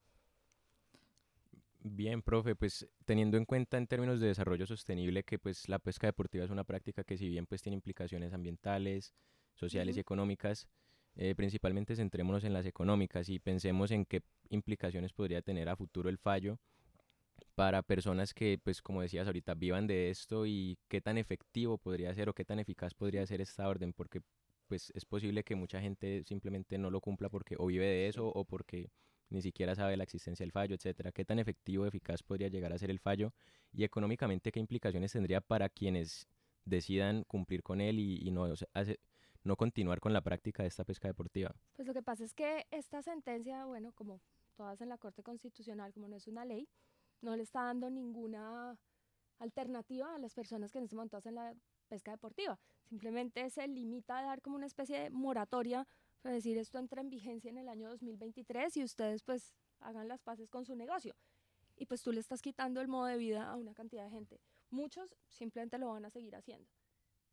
Bien, 1.82 2.20
profe, 2.20 2.54
pues 2.54 2.86
teniendo 3.04 3.36
en 3.36 3.44
cuenta 3.44 3.78
en 3.78 3.86
términos 3.86 4.20
de 4.20 4.26
desarrollo 4.26 4.66
sostenible 4.66 5.22
que 5.22 5.38
pues 5.38 5.68
la 5.68 5.78
pesca 5.78 6.08
deportiva 6.08 6.44
es 6.44 6.50
una 6.50 6.64
práctica 6.64 7.04
que 7.04 7.16
si 7.16 7.28
bien 7.28 7.46
pues 7.46 7.62
tiene 7.62 7.76
implicaciones 7.76 8.32
ambientales, 8.32 9.14
sociales 9.54 9.96
y 9.96 10.00
económicas, 10.00 10.66
Eh, 11.16 11.34
principalmente 11.34 11.96
centrémonos 11.96 12.44
en 12.44 12.52
las 12.52 12.66
económicas 12.66 13.28
y 13.28 13.40
pensemos 13.40 13.90
en 13.90 14.04
qué 14.06 14.22
implicaciones 14.48 15.12
podría 15.12 15.42
tener 15.42 15.68
a 15.68 15.74
futuro 15.74 16.08
el 16.08 16.18
fallo 16.18 16.56
para 17.60 17.82
personas 17.82 18.32
que, 18.32 18.58
pues 18.64 18.80
como 18.80 19.02
decías 19.02 19.26
ahorita, 19.26 19.52
vivan 19.52 19.86
de 19.86 20.08
esto 20.08 20.46
y 20.46 20.78
qué 20.88 21.02
tan 21.02 21.18
efectivo 21.18 21.76
podría 21.76 22.14
ser 22.14 22.30
o 22.30 22.32
qué 22.32 22.42
tan 22.42 22.58
eficaz 22.58 22.94
podría 22.94 23.26
ser 23.26 23.42
esta 23.42 23.68
orden, 23.68 23.92
porque 23.92 24.22
pues 24.66 24.90
es 24.94 25.04
posible 25.04 25.44
que 25.44 25.56
mucha 25.56 25.78
gente 25.78 26.24
simplemente 26.24 26.78
no 26.78 26.88
lo 26.88 27.02
cumpla 27.02 27.28
porque 27.28 27.56
o 27.58 27.66
vive 27.66 27.84
de 27.84 28.08
eso 28.08 28.26
o 28.28 28.46
porque 28.46 28.90
ni 29.28 29.42
siquiera 29.42 29.74
sabe 29.74 29.98
la 29.98 30.04
existencia 30.04 30.42
del 30.42 30.52
fallo, 30.52 30.74
etcétera. 30.74 31.12
¿Qué 31.12 31.26
tan 31.26 31.38
efectivo 31.38 31.84
o 31.84 31.86
eficaz 31.86 32.22
podría 32.22 32.48
llegar 32.48 32.72
a 32.72 32.78
ser 32.78 32.88
el 32.88 32.98
fallo? 32.98 33.34
Y 33.74 33.84
económicamente, 33.84 34.50
¿qué 34.52 34.58
implicaciones 34.58 35.12
tendría 35.12 35.42
para 35.42 35.68
quienes 35.68 36.26
decidan 36.64 37.24
cumplir 37.24 37.62
con 37.62 37.82
él 37.82 37.98
y, 37.98 38.30
no, 38.30 38.46
no 39.44 39.56
continuar 39.56 40.00
con 40.00 40.14
la 40.14 40.22
práctica 40.22 40.62
de 40.62 40.70
esta 40.70 40.84
pesca 40.84 41.08
deportiva? 41.08 41.54
Pues 41.76 41.86
lo 41.86 41.92
que 41.92 42.02
pasa 42.02 42.24
es 42.24 42.32
que 42.32 42.66
esta 42.70 43.02
sentencia, 43.02 43.66
bueno, 43.66 43.92
como 43.92 44.22
todas 44.56 44.80
en 44.80 44.88
la 44.88 44.96
Corte 44.96 45.22
Constitucional, 45.22 45.92
como 45.92 46.08
no 46.08 46.16
es 46.16 46.26
una 46.26 46.46
ley, 46.46 46.66
no 47.20 47.36
le 47.36 47.42
está 47.42 47.62
dando 47.62 47.90
ninguna 47.90 48.78
alternativa 49.38 50.14
a 50.14 50.18
las 50.18 50.34
personas 50.34 50.70
que 50.70 50.78
en 50.78 50.84
este 50.84 50.96
momento 50.96 51.16
hacen 51.16 51.34
la 51.34 51.54
pesca 51.88 52.10
deportiva. 52.12 52.58
Simplemente 52.84 53.48
se 53.50 53.66
limita 53.66 54.18
a 54.18 54.22
dar 54.22 54.42
como 54.42 54.56
una 54.56 54.66
especie 54.66 55.00
de 55.00 55.10
moratoria 55.10 55.86
para 56.22 56.34
decir 56.34 56.58
esto 56.58 56.78
entra 56.78 57.00
en 57.00 57.10
vigencia 57.10 57.48
en 57.50 57.58
el 57.58 57.68
año 57.68 57.88
2023 57.88 58.76
y 58.76 58.84
ustedes 58.84 59.22
pues 59.22 59.54
hagan 59.80 60.08
las 60.08 60.22
paces 60.22 60.50
con 60.50 60.64
su 60.64 60.76
negocio. 60.76 61.14
Y 61.76 61.86
pues 61.86 62.02
tú 62.02 62.12
le 62.12 62.20
estás 62.20 62.42
quitando 62.42 62.80
el 62.80 62.88
modo 62.88 63.06
de 63.06 63.16
vida 63.16 63.48
a 63.50 63.56
una 63.56 63.74
cantidad 63.74 64.04
de 64.04 64.10
gente. 64.10 64.40
Muchos 64.68 65.16
simplemente 65.28 65.78
lo 65.78 65.88
van 65.88 66.04
a 66.04 66.10
seguir 66.10 66.36
haciendo 66.36 66.68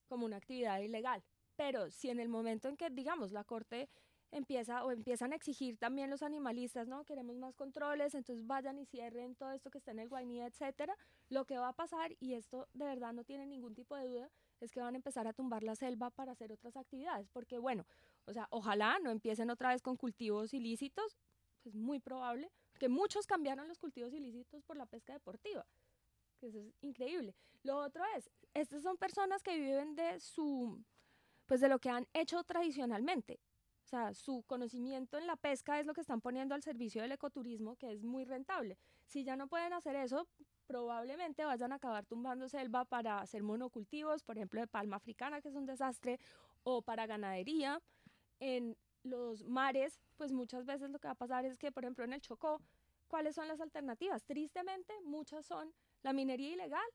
como 0.08 0.26
una 0.26 0.38
actividad 0.38 0.80
ilegal. 0.80 1.24
Pero 1.56 1.92
si 1.92 2.10
en 2.10 2.20
el 2.20 2.30
momento 2.30 2.70
en 2.70 2.78
que, 2.78 2.90
digamos, 2.90 3.32
la 3.32 3.44
Corte 3.44 3.90
empieza 4.32 4.84
o 4.84 4.92
empiezan 4.92 5.34
a 5.34 5.36
exigir 5.36 5.78
también 5.78 6.10
los 6.10 6.22
animalistas, 6.22 6.88
¿no? 6.88 7.06
Queremos 7.06 7.36
más 7.38 7.56
controles, 7.56 8.14
entonces 8.16 8.46
vayan 8.46 8.78
y 8.78 8.86
cierren 8.86 9.36
todo 9.36 9.52
esto 9.52 9.70
que 9.70 9.78
está 9.78 9.92
en 9.92 10.00
el 10.00 10.10
Guainí, 10.10 10.42
etcétera. 10.42 10.96
Lo 11.30 11.46
que 11.46 11.58
va 11.58 11.70
a 11.70 11.74
pasar, 11.74 12.16
y 12.20 12.34
esto 12.34 12.68
de 12.74 12.86
verdad 12.86 13.14
no 13.14 13.24
tiene 13.24 13.46
ningún 13.46 13.74
tipo 13.74 13.96
de 13.96 14.08
duda, 14.08 14.32
es 14.60 14.72
que 14.72 14.80
van 14.80 14.96
a 14.96 14.98
empezar 14.98 15.28
a 15.28 15.34
tumbar 15.34 15.64
la 15.64 15.76
selva 15.76 16.10
para 16.10 16.32
hacer 16.32 16.52
otras 16.52 16.76
actividades, 16.76 17.30
porque 17.30 17.58
bueno, 17.58 17.86
o 18.26 18.34
sea, 18.34 18.48
ojalá 18.52 19.00
no 19.00 19.12
empiecen 19.12 19.50
otra 19.50 19.70
vez 19.70 19.82
con 19.82 19.96
cultivos 19.98 20.54
ilícitos, 20.54 21.18
es 21.64 21.76
muy 21.76 22.00
probable, 22.00 22.52
que 22.80 22.90
muchos 22.90 23.28
cambiaron 23.28 23.68
los 23.68 23.80
cultivos 23.80 24.14
ilícitos 24.14 24.64
por 24.64 24.78
la 24.78 24.86
pesca 24.86 25.14
deportiva, 25.14 25.66
que 26.40 26.48
eso 26.48 26.60
es 26.60 26.74
increíble. 26.82 27.36
Lo 27.64 27.78
otro 27.78 28.04
es, 28.16 28.30
estas 28.54 28.84
son 28.84 28.98
personas 28.98 29.44
que 29.44 29.58
viven 29.58 29.96
de 29.96 30.20
su, 30.20 30.84
pues 31.46 31.62
de 31.62 31.70
lo 31.70 31.80
que 31.80 31.90
han 31.90 32.08
hecho 32.14 32.44
tradicionalmente. 32.44 33.40
O 33.88 33.90
sea, 33.90 34.14
su 34.14 34.44
conocimiento 34.44 35.18
en 35.18 35.28
la 35.28 35.38
pesca 35.38 35.80
es 35.80 35.86
lo 35.86 35.94
que 35.94 36.02
están 36.02 36.20
poniendo 36.20 36.54
al 36.54 36.62
servicio 36.62 37.02
del 37.02 37.14
ecoturismo, 37.14 37.78
que 37.78 37.90
es 37.90 38.04
muy 38.04 38.26
rentable. 38.26 38.78
Si 39.06 39.24
ya 39.24 39.38
no 39.38 39.48
pueden 39.48 39.72
hacer 39.72 39.96
eso, 39.96 40.28
probablemente 40.66 41.46
vayan 41.46 41.72
a 41.72 41.76
acabar 41.76 42.06
tumbando 42.06 42.50
selva 42.50 42.84
para 42.84 43.22
hacer 43.22 43.44
monocultivos, 43.44 44.24
por 44.24 44.38
ejemplo, 44.38 44.60
de 44.60 44.68
palma 44.68 44.98
africana, 44.98 45.40
que 45.40 45.48
es 45.48 45.56
un 45.56 45.66
desastre, 45.66 46.20
o 46.64 46.82
para 46.82 47.08
ganadería. 47.08 47.82
En 48.42 48.76
los 49.04 49.46
mares, 49.46 50.02
pues 50.18 50.34
muchas 50.34 50.66
veces 50.66 50.90
lo 50.90 51.00
que 51.00 51.08
va 51.08 51.14
a 51.14 51.16
pasar 51.16 51.46
es 51.46 51.58
que, 51.58 51.72
por 51.72 51.86
ejemplo, 51.86 52.04
en 52.04 52.12
el 52.12 52.20
Chocó, 52.20 52.62
¿cuáles 53.08 53.36
son 53.36 53.48
las 53.48 53.62
alternativas? 53.62 54.26
Tristemente, 54.26 54.94
muchas 55.06 55.46
son 55.46 55.74
la 56.04 56.12
minería 56.12 56.52
ilegal 56.52 56.90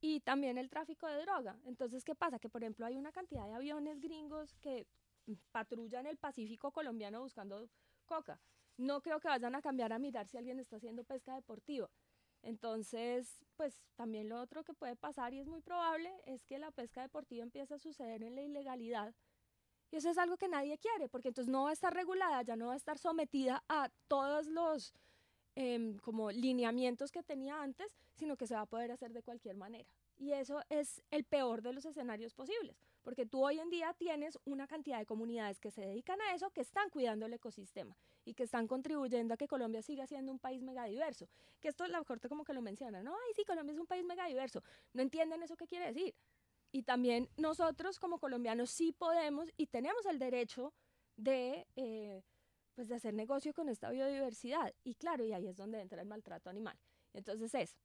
y 0.00 0.18
también 0.18 0.58
el 0.58 0.70
tráfico 0.70 1.06
de 1.06 1.22
droga. 1.22 1.56
Entonces, 1.66 2.02
¿qué 2.04 2.16
pasa? 2.16 2.40
Que, 2.40 2.48
por 2.48 2.64
ejemplo, 2.64 2.84
hay 2.84 2.96
una 2.96 3.12
cantidad 3.12 3.46
de 3.46 3.54
aviones 3.54 4.00
gringos 4.00 4.56
que 4.60 4.88
patrullan 5.50 6.06
el 6.06 6.16
Pacífico 6.16 6.70
colombiano 6.72 7.20
buscando 7.20 7.68
coca. 8.06 8.40
No 8.76 9.00
creo 9.02 9.20
que 9.20 9.28
vayan 9.28 9.54
a 9.54 9.62
cambiar 9.62 9.92
a 9.92 9.98
mirar 9.98 10.26
si 10.28 10.36
alguien 10.36 10.58
está 10.58 10.76
haciendo 10.76 11.04
pesca 11.04 11.34
deportiva. 11.34 11.90
Entonces, 12.42 13.40
pues 13.56 13.80
también 13.94 14.28
lo 14.28 14.40
otro 14.40 14.64
que 14.64 14.74
puede 14.74 14.96
pasar 14.96 15.32
y 15.32 15.40
es 15.40 15.46
muy 15.46 15.60
probable 15.60 16.12
es 16.26 16.44
que 16.44 16.58
la 16.58 16.72
pesca 16.72 17.02
deportiva 17.02 17.42
empiece 17.42 17.74
a 17.74 17.78
suceder 17.78 18.22
en 18.22 18.34
la 18.34 18.42
ilegalidad. 18.42 19.14
Y 19.92 19.96
eso 19.96 20.10
es 20.10 20.18
algo 20.18 20.36
que 20.36 20.48
nadie 20.48 20.78
quiere, 20.78 21.08
porque 21.08 21.28
entonces 21.28 21.52
no 21.52 21.64
va 21.64 21.70
a 21.70 21.74
estar 21.74 21.94
regulada, 21.94 22.42
ya 22.42 22.56
no 22.56 22.68
va 22.68 22.72
a 22.72 22.76
estar 22.76 22.98
sometida 22.98 23.62
a 23.68 23.90
todos 24.08 24.46
los 24.46 24.94
em, 25.54 25.98
como 25.98 26.30
lineamientos 26.30 27.12
que 27.12 27.22
tenía 27.22 27.62
antes, 27.62 27.94
sino 28.14 28.36
que 28.36 28.46
se 28.46 28.54
va 28.54 28.62
a 28.62 28.66
poder 28.66 28.90
hacer 28.90 29.12
de 29.12 29.22
cualquier 29.22 29.56
manera. 29.56 29.88
Y 30.16 30.32
eso 30.32 30.62
es 30.70 31.02
el 31.10 31.24
peor 31.24 31.62
de 31.62 31.74
los 31.74 31.84
escenarios 31.84 32.32
posibles, 32.32 32.76
porque 33.02 33.26
tú 33.26 33.44
hoy 33.44 33.58
en 33.58 33.70
día 33.70 33.94
tienes 33.94 34.38
una 34.44 34.66
cantidad 34.66 34.98
de 34.98 35.06
comunidades 35.06 35.60
que 35.60 35.70
se 35.70 35.82
dedican 35.82 36.20
a 36.22 36.34
eso, 36.34 36.50
que 36.50 36.60
están 36.60 36.90
cuidando 36.90 37.26
el 37.26 37.32
ecosistema 37.34 37.96
y 38.24 38.34
que 38.34 38.44
están 38.44 38.66
contribuyendo 38.66 39.34
a 39.34 39.36
que 39.36 39.48
Colombia 39.48 39.82
siga 39.82 40.06
siendo 40.06 40.32
un 40.32 40.38
país 40.38 40.62
megadiverso. 40.62 41.28
Que 41.60 41.68
esto 41.68 41.86
la 41.86 42.02
corte 42.04 42.28
como 42.28 42.44
que 42.44 42.52
lo 42.52 42.62
menciona, 42.62 43.02
¿no? 43.02 43.12
Ay, 43.12 43.34
sí, 43.34 43.44
Colombia 43.44 43.72
es 43.72 43.78
un 43.78 43.86
país 43.86 44.04
megadiverso. 44.04 44.62
No 44.92 45.02
entienden 45.02 45.42
eso 45.42 45.56
qué 45.56 45.66
quiere 45.66 45.86
decir. 45.86 46.14
Y 46.70 46.84
también 46.84 47.28
nosotros 47.36 47.98
como 47.98 48.18
colombianos 48.18 48.70
sí 48.70 48.92
podemos 48.92 49.50
y 49.56 49.66
tenemos 49.66 50.06
el 50.06 50.18
derecho 50.18 50.72
de, 51.16 51.66
eh, 51.76 52.22
pues 52.74 52.88
de 52.88 52.94
hacer 52.94 53.14
negocio 53.14 53.52
con 53.52 53.68
esta 53.68 53.90
biodiversidad. 53.90 54.74
Y 54.82 54.94
claro, 54.94 55.24
y 55.24 55.32
ahí 55.32 55.46
es 55.46 55.56
donde 55.56 55.80
entra 55.80 56.00
el 56.00 56.08
maltrato 56.08 56.48
animal. 56.48 56.78
Entonces 57.12 57.54
es, 57.54 57.76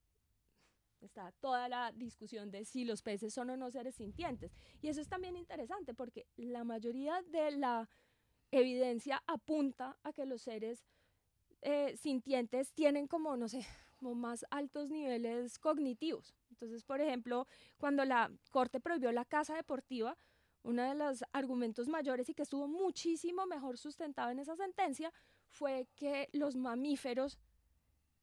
está 1.06 1.32
toda 1.40 1.70
la 1.70 1.92
discusión 1.92 2.52
de 2.52 2.66
si 2.66 2.86
los 2.86 3.02
peces 3.02 3.34
son 3.34 3.50
o 3.50 3.58
no 3.58 3.72
seres 3.72 3.96
sintientes. 3.96 4.56
Y 4.82 4.90
eso 4.90 5.02
es 5.02 5.08
también 5.08 5.36
interesante 5.36 5.94
porque 5.94 6.28
la 6.36 6.64
mayoría 6.64 7.22
de 7.24 7.52
la 7.52 7.90
evidencia 8.52 9.24
apunta 9.28 9.98
a 10.04 10.14
que 10.14 10.26
los 10.26 10.42
seres 10.42 10.86
eh, 11.62 11.96
sintientes 11.98 12.74
tienen 12.74 13.08
como, 13.08 13.36
no 13.38 13.48
sé, 13.48 13.66
como 13.98 14.16
más 14.16 14.46
altos 14.50 14.90
niveles 14.90 15.60
cognitivos. 15.60 16.34
Entonces, 16.50 16.84
por 16.84 17.02
ejemplo, 17.02 17.48
cuando 17.78 18.06
la 18.06 18.32
Corte 18.52 18.80
prohibió 18.80 19.12
la 19.12 19.26
caza 19.26 19.56
deportiva, 19.56 20.18
uno 20.64 20.84
de 20.84 20.96
los 20.96 21.24
argumentos 21.32 21.88
mayores 21.88 22.30
y 22.30 22.34
que 22.34 22.44
estuvo 22.44 22.68
muchísimo 22.68 23.46
mejor 23.46 23.78
sustentado 23.78 24.32
en 24.32 24.40
esa 24.40 24.56
sentencia 24.56 25.14
fue 25.48 25.88
que 25.96 26.30
los 26.34 26.56
mamíferos 26.56 27.38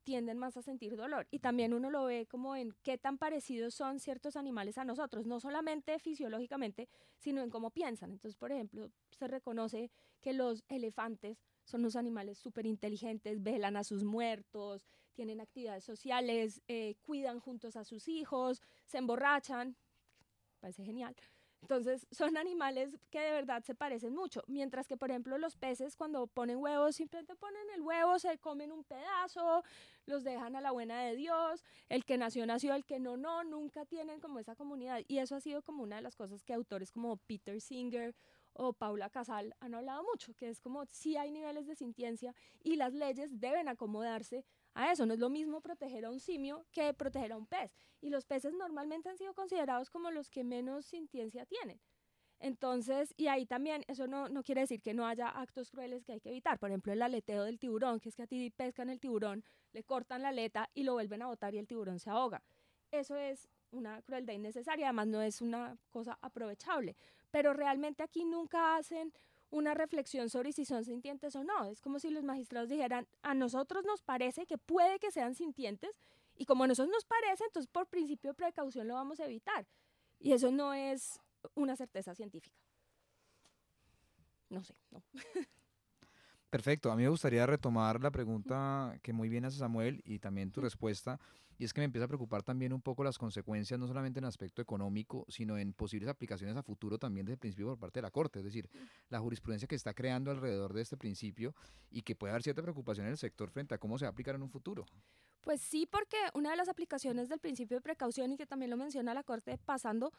tienden 0.05 0.39
más 0.39 0.57
a 0.57 0.63
sentir 0.63 0.97
dolor. 0.97 1.27
Y 1.31 1.41
también 1.41 1.75
uno 1.75 1.91
lo 1.91 2.05
ve 2.05 2.27
como 2.27 2.55
en 2.55 2.73
qué 2.83 2.99
tan 2.99 3.19
parecidos 3.19 3.75
son 3.75 3.99
ciertos 3.99 4.37
animales 4.37 4.79
a 4.79 4.85
nosotros, 4.85 5.27
no 5.27 5.41
solamente 5.41 5.99
fisiológicamente, 5.99 6.89
sino 7.19 7.43
en 7.43 7.51
cómo 7.51 7.71
piensan. 7.71 8.13
Entonces, 8.13 8.37
por 8.37 8.53
ejemplo, 8.53 8.91
se 9.11 9.27
reconoce 9.27 9.91
que 10.21 10.33
los 10.33 10.63
elefantes 10.69 11.43
son 11.65 11.81
unos 11.81 11.97
animales 11.97 12.39
súper 12.39 12.67
inteligentes, 12.67 13.43
velan 13.43 13.77
a 13.77 13.85
sus 13.85 14.05
muertos, 14.05 14.87
tienen 15.15 15.41
actividades 15.41 15.85
sociales, 15.85 16.61
eh, 16.69 16.95
cuidan 17.03 17.41
juntos 17.41 17.77
a 17.77 17.85
sus 17.85 18.07
hijos, 18.09 18.63
se 18.87 18.99
emborrachan. 18.99 19.77
Parece 20.61 20.85
genial. 20.85 21.15
Entonces 21.65 22.07
son 22.11 22.37
animales 22.37 22.99
que 23.11 23.19
de 23.19 23.33
verdad 23.33 23.65
se 23.65 23.75
parecen 23.75 24.15
mucho, 24.15 24.43
mientras 24.49 24.87
que 24.87 24.99
por 24.99 25.11
ejemplo 25.11 25.39
los 25.39 25.57
peces 25.57 25.97
cuando 25.97 26.27
ponen 26.27 26.59
huevos 26.59 26.97
simplemente 26.97 27.35
ponen 27.37 27.63
el 27.75 27.81
huevo, 27.81 28.19
se 28.19 28.37
comen 28.37 28.71
un 28.71 28.85
pedazo, 28.85 29.65
los 30.05 30.25
dejan 30.25 30.57
a 30.57 30.61
la 30.61 30.73
buena 30.73 31.01
de 31.01 31.17
Dios, 31.17 31.65
el 31.89 32.05
que 32.05 32.19
nació 32.19 32.45
nació, 32.45 32.75
el 32.75 32.85
que 32.85 33.01
no 33.01 33.17
no, 33.17 33.45
nunca 33.45 33.87
tienen 33.87 34.21
como 34.21 34.41
esa 34.41 34.55
comunidad. 34.55 35.01
Y 35.09 35.17
eso 35.21 35.37
ha 35.37 35.41
sido 35.41 35.63
como 35.63 35.83
una 35.83 35.97
de 35.97 36.03
las 36.03 36.17
cosas 36.17 36.43
que 36.43 36.53
autores 36.53 36.93
como 36.93 37.17
Peter 37.17 37.59
Singer 37.59 38.15
o 38.53 38.75
Paula 38.75 39.09
Casal 39.09 39.57
han 39.61 39.75
hablado 39.75 40.05
mucho, 40.05 40.35
que 40.35 40.51
es 40.51 40.61
como 40.61 40.85
si 40.91 41.17
hay 41.17 41.31
niveles 41.31 41.67
de 41.67 41.77
sintiencia 41.77 42.35
y 42.63 42.77
las 42.77 42.93
leyes 42.93 43.41
deben 43.41 43.69
acomodarse 43.69 44.45
a 44.75 44.93
eso. 44.93 45.07
No 45.07 45.15
es 45.15 45.21
lo 45.21 45.31
mismo 45.31 45.61
proteger 45.61 46.05
a 46.05 46.11
un 46.11 46.21
simio 46.21 46.67
que 46.73 46.93
proteger 46.95 47.33
a 47.33 47.37
un 47.37 47.47
pez. 47.47 47.73
Y 48.01 48.11
los 48.11 48.27
peces 48.27 48.53
normalmente 48.55 49.09
han 49.09 49.17
sido 49.17 49.35
considerados 49.35 49.91
como 49.91 50.11
los 50.11 50.31
que 50.31 50.45
menos 50.45 50.87
sintiencia 50.87 51.47
tienen. 51.47 51.81
Entonces, 52.41 53.15
y 53.17 53.29
ahí 53.29 53.47
también, 53.47 53.85
eso 53.89 54.07
no, 54.07 54.29
no 54.29 54.43
quiere 54.43 54.63
decir 54.63 54.83
que 54.83 54.93
no 54.93 55.07
haya 55.07 55.29
actos 55.29 55.71
crueles 55.71 56.05
que 56.05 56.13
hay 56.13 56.21
que 56.21 56.29
evitar. 56.29 56.59
Por 56.59 56.71
ejemplo, 56.71 56.93
el 56.93 57.01
aleteo 57.01 57.45
del 57.45 57.59
tiburón, 57.59 58.01
que 58.01 58.11
es 58.11 58.17
que 58.17 58.25
a 58.25 58.27
ti 58.27 58.51
pescan 58.51 58.91
el 58.91 59.01
tiburón, 59.01 59.45
le 59.73 59.83
cortan 59.85 60.23
la 60.23 60.29
aleta 60.29 60.69
y 60.75 60.83
lo 60.83 60.93
vuelven 60.93 61.23
a 61.23 61.27
botar 61.27 61.55
y 61.55 61.59
el 61.59 61.67
tiburón 61.67 61.99
se 61.99 62.11
ahoga. 62.11 62.43
Eso 62.91 63.17
es 63.17 63.49
una 63.71 64.03
crueldad 64.03 64.35
innecesaria, 64.35 64.87
además 64.87 65.07
no 65.07 65.23
es 65.23 65.41
una 65.41 65.77
cosa 65.91 66.19
aprovechable. 66.21 66.97
Pero 67.31 67.55
realmente 67.55 68.03
aquí 68.03 68.25
nunca 68.25 68.77
hacen 68.77 69.13
una 69.51 69.75
reflexión 69.75 70.29
sobre 70.31 70.53
si 70.53 70.65
son 70.65 70.85
sintientes 70.85 71.37
o 71.37 71.45
no. 71.45 71.67
Es 71.67 71.81
como 71.81 71.99
si 71.99 72.11
los 72.11 72.25
magistrados 72.25 72.69
dijeran, 72.69 73.07
a 73.23 73.35
nosotros 73.35 73.85
nos 73.85 74.03
parece 74.03 74.47
que 74.47 74.59
puede 74.59 74.99
que 74.99 75.11
sean 75.11 75.35
sintientes 75.35 76.01
y 76.37 76.47
como 76.47 76.65
a 76.65 76.67
nosotros 76.67 76.93
nos 76.93 77.05
parece, 77.05 77.45
entonces 77.45 77.71
por 77.71 77.87
principio 77.87 78.31
de 78.31 78.35
precaución 78.35 78.89
lo 78.89 78.95
vamos 78.95 79.21
a 79.21 79.27
evitar. 79.27 79.67
Y 80.19 80.33
eso 80.33 80.51
no 80.51 80.75
es 80.75 81.21
una 81.55 81.77
certeza 81.77 82.15
científica. 82.15 82.59
No 84.49 84.65
sé, 84.65 84.75
no. 84.91 85.03
Perfecto, 86.51 86.93
a 86.93 86.97
mí 86.97 87.03
me 87.03 87.09
gustaría 87.09 87.47
retomar 87.47 88.01
la 88.01 88.13
pregunta 88.13 88.97
que 89.03 89.13
muy 89.13 89.29
bien 89.29 89.45
hace 89.45 89.59
Samuel 89.59 90.01
y 90.05 90.21
también 90.21 90.53
tu 90.53 90.61
respuesta 90.61 91.19
y 91.59 91.65
es 91.65 91.73
que 91.73 91.81
me 91.81 91.87
empieza 91.87 92.05
a 92.05 92.09
preocupar 92.09 92.43
también 92.43 92.73
un 92.73 92.83
poco 92.83 93.05
las 93.05 93.19
consecuencias, 93.19 93.79
no 93.79 93.87
solamente 93.87 94.19
en 94.19 94.25
aspecto 94.25 94.63
económico, 94.63 95.25
sino 95.29 95.59
en 95.59 95.73
posibles 95.73 96.09
aplicaciones 96.09 96.57
a 96.57 96.63
futuro 96.63 96.99
también 96.99 97.27
desde 97.27 97.35
el 97.35 97.39
principio 97.39 97.67
por 97.69 97.79
parte 97.79 97.99
de 97.99 98.03
la 98.03 98.11
Corte, 98.11 98.41
es 98.41 98.45
decir, 98.45 98.69
la 99.09 99.21
jurisprudencia 99.21 99.69
que 99.69 99.75
está 99.75 99.95
creando 99.95 100.31
alrededor 100.31 100.73
de 100.73 100.83
este 100.83 100.97
principio 100.97 101.55
y 101.91 102.03
que 102.03 102.17
puede 102.17 102.33
haber 102.33 102.43
cierta 102.43 102.63
preocupación 102.63 103.07
en 103.07 103.13
el 103.13 103.19
sector 103.19 103.51
frente 103.51 103.75
a 103.75 103.79
cómo 103.79 103.99
se 103.99 104.05
va 104.05 104.09
a 104.09 104.13
aplicar 104.13 104.35
en 104.35 104.43
un 104.43 104.51
futuro. 104.51 104.85
Pues 105.41 105.61
sí, 105.61 105.87
porque 105.87 106.17
una 106.35 106.51
de 106.51 106.57
las 106.57 106.69
aplicaciones 106.69 107.29
del 107.29 107.39
principio 107.39 107.77
de 107.77 107.83
precaución 107.83 108.33
y 108.33 108.37
que 108.37 108.47
también 108.47 108.71
lo 108.71 108.77
menciona 108.77 109.13
la 109.13 109.23
Corte 109.23 109.59
pasando 109.59 110.13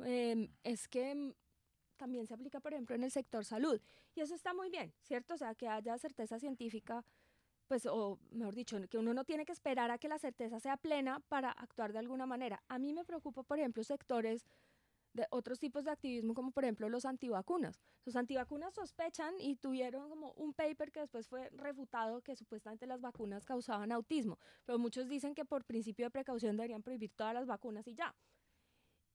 em, 0.00 0.48
es 0.62 0.86
que 0.86 1.34
también 1.96 2.26
se 2.26 2.34
aplica, 2.34 2.60
por 2.60 2.74
ejemplo, 2.74 2.94
en 2.94 3.04
el 3.04 3.10
sector 3.10 3.44
salud. 3.44 3.80
Y 4.14 4.20
eso 4.20 4.34
está 4.34 4.52
muy 4.54 4.70
bien, 4.70 4.92
¿cierto? 5.02 5.34
O 5.34 5.38
sea, 5.38 5.54
que 5.54 5.66
haya 5.66 5.96
certeza 5.98 6.38
científica 6.38 7.04
pues, 7.68 7.86
o 7.86 8.18
mejor 8.30 8.54
dicho, 8.54 8.78
que 8.88 8.98
uno 8.98 9.14
no 9.14 9.24
tiene 9.24 9.44
que 9.44 9.52
esperar 9.52 9.90
a 9.90 9.98
que 9.98 10.08
la 10.08 10.18
certeza 10.18 10.60
sea 10.60 10.76
plena 10.76 11.20
para 11.28 11.50
actuar 11.50 11.92
de 11.92 11.98
alguna 11.98 12.26
manera. 12.26 12.62
A 12.68 12.78
mí 12.78 12.92
me 12.92 13.04
preocupa, 13.04 13.42
por 13.42 13.58
ejemplo, 13.58 13.82
sectores 13.84 14.46
de 15.16 15.26
otros 15.30 15.58
tipos 15.58 15.84
de 15.84 15.90
activismo, 15.90 16.34
como 16.34 16.52
por 16.52 16.64
ejemplo 16.64 16.88
los 16.88 17.04
antivacunas. 17.04 17.80
Los 18.04 18.16
antivacunas 18.16 18.74
sospechan 18.74 19.34
y 19.40 19.56
tuvieron 19.56 20.08
como 20.08 20.32
un 20.32 20.52
paper 20.52 20.92
que 20.92 21.00
después 21.00 21.26
fue 21.26 21.48
refutado 21.50 22.20
que 22.20 22.36
supuestamente 22.36 22.86
las 22.86 23.00
vacunas 23.00 23.44
causaban 23.44 23.90
autismo, 23.92 24.38
pero 24.64 24.78
muchos 24.78 25.08
dicen 25.08 25.34
que 25.34 25.44
por 25.44 25.64
principio 25.64 26.06
de 26.06 26.10
precaución 26.10 26.56
deberían 26.56 26.82
prohibir 26.82 27.10
todas 27.16 27.34
las 27.34 27.46
vacunas 27.46 27.88
y 27.88 27.94
ya. 27.94 28.14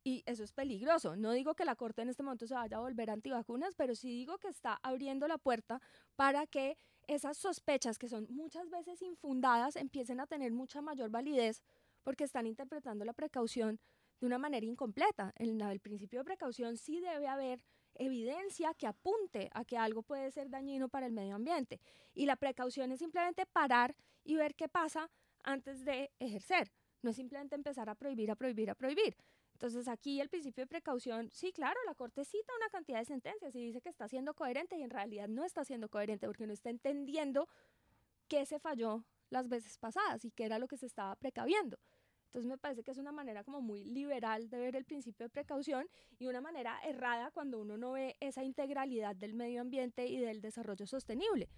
Y 0.04 0.24
eso 0.26 0.44
es 0.44 0.52
peligroso. 0.52 1.16
No 1.16 1.32
digo 1.32 1.54
que 1.54 1.64
la 1.64 1.76
Corte 1.76 2.02
en 2.02 2.10
este 2.10 2.24
momento 2.24 2.48
se 2.48 2.56
vaya 2.56 2.78
a 2.78 2.80
volver 2.80 3.12
antivacunas, 3.12 3.76
pero 3.76 3.94
sí 3.94 4.10
digo 4.10 4.40
que 4.40 4.48
está 4.48 4.80
abriendo 4.82 5.28
la 5.28 5.38
puerta 5.38 5.80
para 6.16 6.48
que 6.48 6.76
esas 7.12 7.38
sospechas, 7.38 7.98
que 7.98 8.08
son 8.08 8.28
muchas 8.30 8.70
veces 8.70 9.02
infundadas, 9.02 9.76
empiecen 9.76 10.20
a 10.20 10.28
tener 10.28 10.52
mucha 10.54 10.82
mayor 10.82 11.10
validez 11.10 11.62
porque 12.04 12.24
están 12.24 12.48
interpretando 12.48 13.06
la 13.06 13.14
precaución 13.14 13.80
de 14.20 14.28
una 14.28 14.38
manera 14.38 14.66
incompleta. 14.66 15.34
En 15.36 15.60
el 15.62 15.80
principio 15.80 16.20
de 16.20 16.26
precaución 16.26 16.78
sí 16.78 17.00
debe 17.00 17.28
haber 17.28 17.64
evidencia 17.96 18.74
que 18.74 18.88
apunte 18.88 19.50
a 19.54 19.66
que 19.66 19.78
algo 19.78 20.04
puede 20.04 20.32
ser 20.32 20.50
dañino 20.50 20.90
para 20.90 21.06
el 21.06 21.12
medio 21.12 21.36
ambiente. 21.36 21.82
Y 22.14 22.26
la 22.26 22.38
precaución 22.38 22.92
es 22.92 23.00
simplemente 23.00 23.46
parar 23.46 23.96
y 24.24 24.36
ver 24.36 24.56
qué 24.56 24.70
pasa 24.70 25.10
antes 25.44 25.84
de 25.84 26.12
ejercer. 26.20 26.72
No 27.02 27.10
es 27.10 27.16
simplemente 27.16 27.56
empezar 27.56 27.90
a 27.90 27.96
prohibir, 27.96 28.32
a 28.32 28.36
prohibir, 28.36 28.70
a 28.70 28.76
prohibir. 28.76 29.16
Entonces 29.62 29.88
aquí 29.88 30.20
el 30.20 30.28
principio 30.28 30.64
de 30.64 30.68
precaución, 30.68 31.30
sí, 31.30 31.52
claro, 31.52 31.80
la 31.86 31.94
Corte 31.94 32.26
cita 32.26 32.52
una 32.58 32.70
cantidad 32.70 32.98
de 32.98 33.06
sentencias 33.06 33.56
y 33.56 33.64
dice 33.64 33.80
que 33.80 33.90
está 33.90 34.08
siendo 34.08 34.34
coherente 34.34 34.76
y 34.76 34.82
en 34.82 34.90
realidad 34.90 35.28
no 35.28 35.46
está 35.46 35.64
siendo 35.64 35.88
coherente 35.88 36.26
porque 36.26 36.48
no 36.48 36.54
está 36.54 36.72
entendiendo 36.72 37.48
qué 38.28 38.48
se 38.48 38.58
falló 38.58 39.06
las 39.30 39.50
veces 39.50 39.78
pasadas 39.78 40.26
y 40.26 40.32
qué 40.32 40.46
era 40.46 40.58
lo 40.58 40.68
que 40.68 40.78
se 40.78 40.88
estaba 40.88 41.16
precaviendo. 41.16 41.78
Entonces 42.26 42.50
me 42.50 42.58
parece 42.58 42.82
que 42.82 42.90
es 42.90 42.98
una 42.98 43.12
manera 43.12 43.44
como 43.44 43.62
muy 43.62 43.84
liberal 43.84 44.50
de 44.50 44.58
ver 44.58 44.76
el 44.76 44.84
principio 44.84 45.26
de 45.26 45.30
precaución 45.30 45.88
y 46.18 46.26
una 46.26 46.42
manera 46.42 46.80
errada 46.84 47.30
cuando 47.30 47.60
uno 47.60 47.78
no 47.78 47.92
ve 47.92 48.18
esa 48.20 48.44
integralidad 48.44 49.16
del 49.16 49.36
medio 49.36 49.62
ambiente 49.62 50.08
y 50.08 50.18
del 50.18 50.42
desarrollo 50.42 50.88
sostenible. 50.88 51.50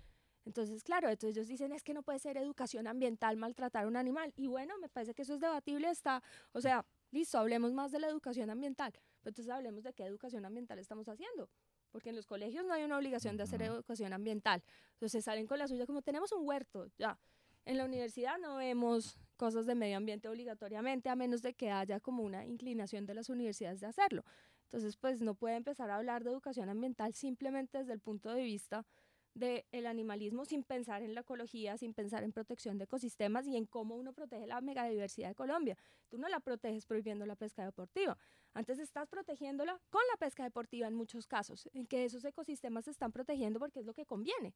Entonces, 0.43 0.83
claro, 0.83 1.07
entonces 1.07 1.37
ellos 1.37 1.47
dicen 1.47 1.71
es 1.71 1.83
que 1.83 1.93
no 1.93 2.03
puede 2.03 2.19
ser 2.19 2.35
educación 2.35 2.85
ambiental 2.87 3.37
maltratar 3.37 3.85
a 3.85 3.87
un 3.87 3.95
animal. 3.95 4.33
Y 4.35 4.47
bueno, 4.47 4.77
me 4.79 4.89
parece 4.89 5.13
que 5.13 5.21
eso 5.21 5.35
es 5.35 5.39
debatible, 5.39 5.89
está, 5.89 6.21
o 6.51 6.59
sea, 6.59 6.85
Listo, 7.13 7.37
hablemos 7.37 7.73
más 7.73 7.91
de 7.91 7.99
la 7.99 8.07
educación 8.07 8.49
ambiental. 8.49 8.91
Pero 8.91 9.29
entonces 9.29 9.53
hablemos 9.53 9.83
de 9.83 9.93
qué 9.93 10.03
educación 10.03 10.45
ambiental 10.45 10.79
estamos 10.79 11.07
haciendo. 11.07 11.47
Porque 11.91 12.09
en 12.09 12.15
los 12.15 12.25
colegios 12.25 12.65
no 12.65 12.73
hay 12.73 12.83
una 12.83 12.97
obligación 12.97 13.37
de 13.37 13.43
hacer 13.43 13.61
educación 13.61 14.13
ambiental. 14.13 14.63
Entonces 14.93 15.23
salen 15.23 15.45
con 15.45 15.59
la 15.59 15.67
suya 15.67 15.85
como 15.85 16.01
tenemos 16.01 16.31
un 16.31 16.47
huerto, 16.47 16.87
ya. 16.97 17.19
En 17.65 17.77
la 17.77 17.85
universidad 17.85 18.39
no 18.39 18.55
vemos 18.55 19.19
cosas 19.37 19.67
de 19.67 19.75
medio 19.75 19.97
ambiente 19.97 20.27
obligatoriamente, 20.27 21.07
a 21.09 21.15
menos 21.15 21.43
de 21.43 21.53
que 21.53 21.69
haya 21.69 21.99
como 21.99 22.23
una 22.23 22.47
inclinación 22.47 23.05
de 23.05 23.13
las 23.13 23.29
universidades 23.29 23.79
de 23.79 23.85
hacerlo. 23.85 24.25
Entonces, 24.63 24.97
pues 24.97 25.21
no 25.21 25.35
puede 25.35 25.55
empezar 25.55 25.91
a 25.91 25.97
hablar 25.97 26.23
de 26.23 26.31
educación 26.31 26.67
ambiental 26.67 27.13
simplemente 27.13 27.77
desde 27.77 27.93
el 27.93 27.99
punto 27.99 28.33
de 28.33 28.41
vista 28.41 28.87
del 29.33 29.85
animalismo 29.87 30.45
sin 30.45 30.63
pensar 30.63 31.01
en 31.01 31.15
la 31.15 31.21
ecología, 31.21 31.77
sin 31.77 31.93
pensar 31.93 32.23
en 32.23 32.31
protección 32.31 32.77
de 32.77 32.83
ecosistemas 32.83 33.47
y 33.47 33.57
en 33.57 33.65
cómo 33.65 33.95
uno 33.95 34.13
protege 34.13 34.45
la 34.45 34.61
megadiversidad 34.61 35.29
de 35.29 35.35
Colombia. 35.35 35.77
Tú 36.09 36.17
no 36.17 36.29
la 36.29 36.39
proteges 36.39 36.85
prohibiendo 36.85 37.25
la 37.25 37.35
pesca 37.35 37.65
deportiva. 37.65 38.17
Antes 38.53 38.77
estás 38.79 39.07
protegiéndola 39.07 39.81
con 39.89 40.01
la 40.11 40.17
pesca 40.17 40.43
deportiva 40.43 40.87
en 40.87 40.93
muchos 40.93 41.25
casos, 41.25 41.67
en 41.73 41.87
que 41.87 42.05
esos 42.05 42.23
ecosistemas 42.25 42.85
se 42.85 42.91
están 42.91 43.11
protegiendo 43.11 43.59
porque 43.59 43.79
es 43.79 43.85
lo 43.85 43.93
que 43.93 44.05
conviene. 44.05 44.53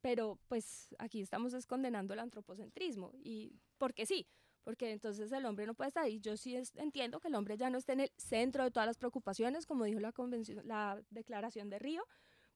Pero 0.00 0.38
pues 0.48 0.94
aquí 0.98 1.20
estamos 1.20 1.52
descondenando 1.52 2.14
el 2.14 2.20
antropocentrismo 2.20 3.12
y 3.22 3.60
porque 3.78 4.06
sí, 4.06 4.26
porque 4.64 4.90
entonces 4.90 5.30
el 5.32 5.46
hombre 5.46 5.66
no 5.66 5.74
puede 5.74 5.88
estar 5.88 6.04
ahí. 6.04 6.20
Yo 6.20 6.36
sí 6.36 6.56
entiendo 6.74 7.20
que 7.20 7.28
el 7.28 7.34
hombre 7.34 7.56
ya 7.56 7.70
no 7.70 7.78
esté 7.78 7.92
en 7.92 8.00
el 8.00 8.12
centro 8.16 8.64
de 8.64 8.70
todas 8.70 8.86
las 8.86 8.98
preocupaciones, 8.98 9.66
como 9.66 9.84
dijo 9.84 10.00
la 10.00 11.02
declaración 11.10 11.70
de 11.70 11.78
Río, 11.78 12.04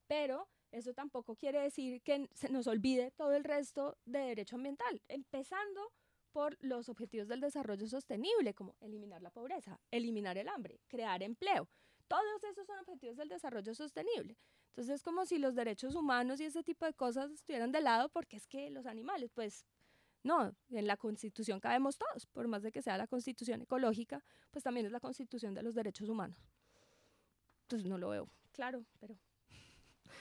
pero 0.06 0.48
eso 0.72 0.94
tampoco 0.94 1.36
quiere 1.36 1.60
decir 1.60 2.02
que 2.02 2.28
se 2.34 2.48
nos 2.48 2.66
olvide 2.66 3.10
todo 3.12 3.34
el 3.34 3.44
resto 3.44 3.96
de 4.06 4.20
derecho 4.20 4.56
ambiental, 4.56 5.00
empezando 5.08 5.92
por 6.32 6.56
los 6.60 6.88
objetivos 6.88 7.28
del 7.28 7.40
desarrollo 7.40 7.86
sostenible, 7.86 8.54
como 8.54 8.74
eliminar 8.80 9.20
la 9.20 9.30
pobreza, 9.30 9.78
eliminar 9.90 10.38
el 10.38 10.48
hambre, 10.48 10.80
crear 10.88 11.22
empleo. 11.22 11.68
Todos 12.08 12.42
esos 12.44 12.66
son 12.66 12.78
objetivos 12.78 13.16
del 13.16 13.28
desarrollo 13.28 13.74
sostenible. 13.74 14.36
Entonces 14.68 14.96
es 14.96 15.02
como 15.02 15.26
si 15.26 15.38
los 15.38 15.54
derechos 15.54 15.94
humanos 15.94 16.40
y 16.40 16.44
ese 16.44 16.62
tipo 16.62 16.86
de 16.86 16.94
cosas 16.94 17.30
estuvieran 17.30 17.70
de 17.70 17.82
lado 17.82 18.08
porque 18.08 18.36
es 18.36 18.46
que 18.46 18.70
los 18.70 18.86
animales, 18.86 19.30
pues 19.34 19.66
no, 20.22 20.54
en 20.70 20.86
la 20.86 20.96
constitución 20.96 21.60
cabemos 21.60 21.98
todos, 21.98 22.26
por 22.26 22.48
más 22.48 22.62
de 22.62 22.72
que 22.72 22.80
sea 22.80 22.96
la 22.96 23.06
constitución 23.06 23.60
ecológica, 23.60 24.24
pues 24.50 24.64
también 24.64 24.86
es 24.86 24.92
la 24.92 25.00
constitución 25.00 25.52
de 25.52 25.62
los 25.62 25.74
derechos 25.74 26.08
humanos. 26.08 26.38
Entonces 27.64 27.86
no 27.86 27.98
lo 27.98 28.08
veo 28.08 28.28
claro, 28.52 28.84
pero 28.98 29.18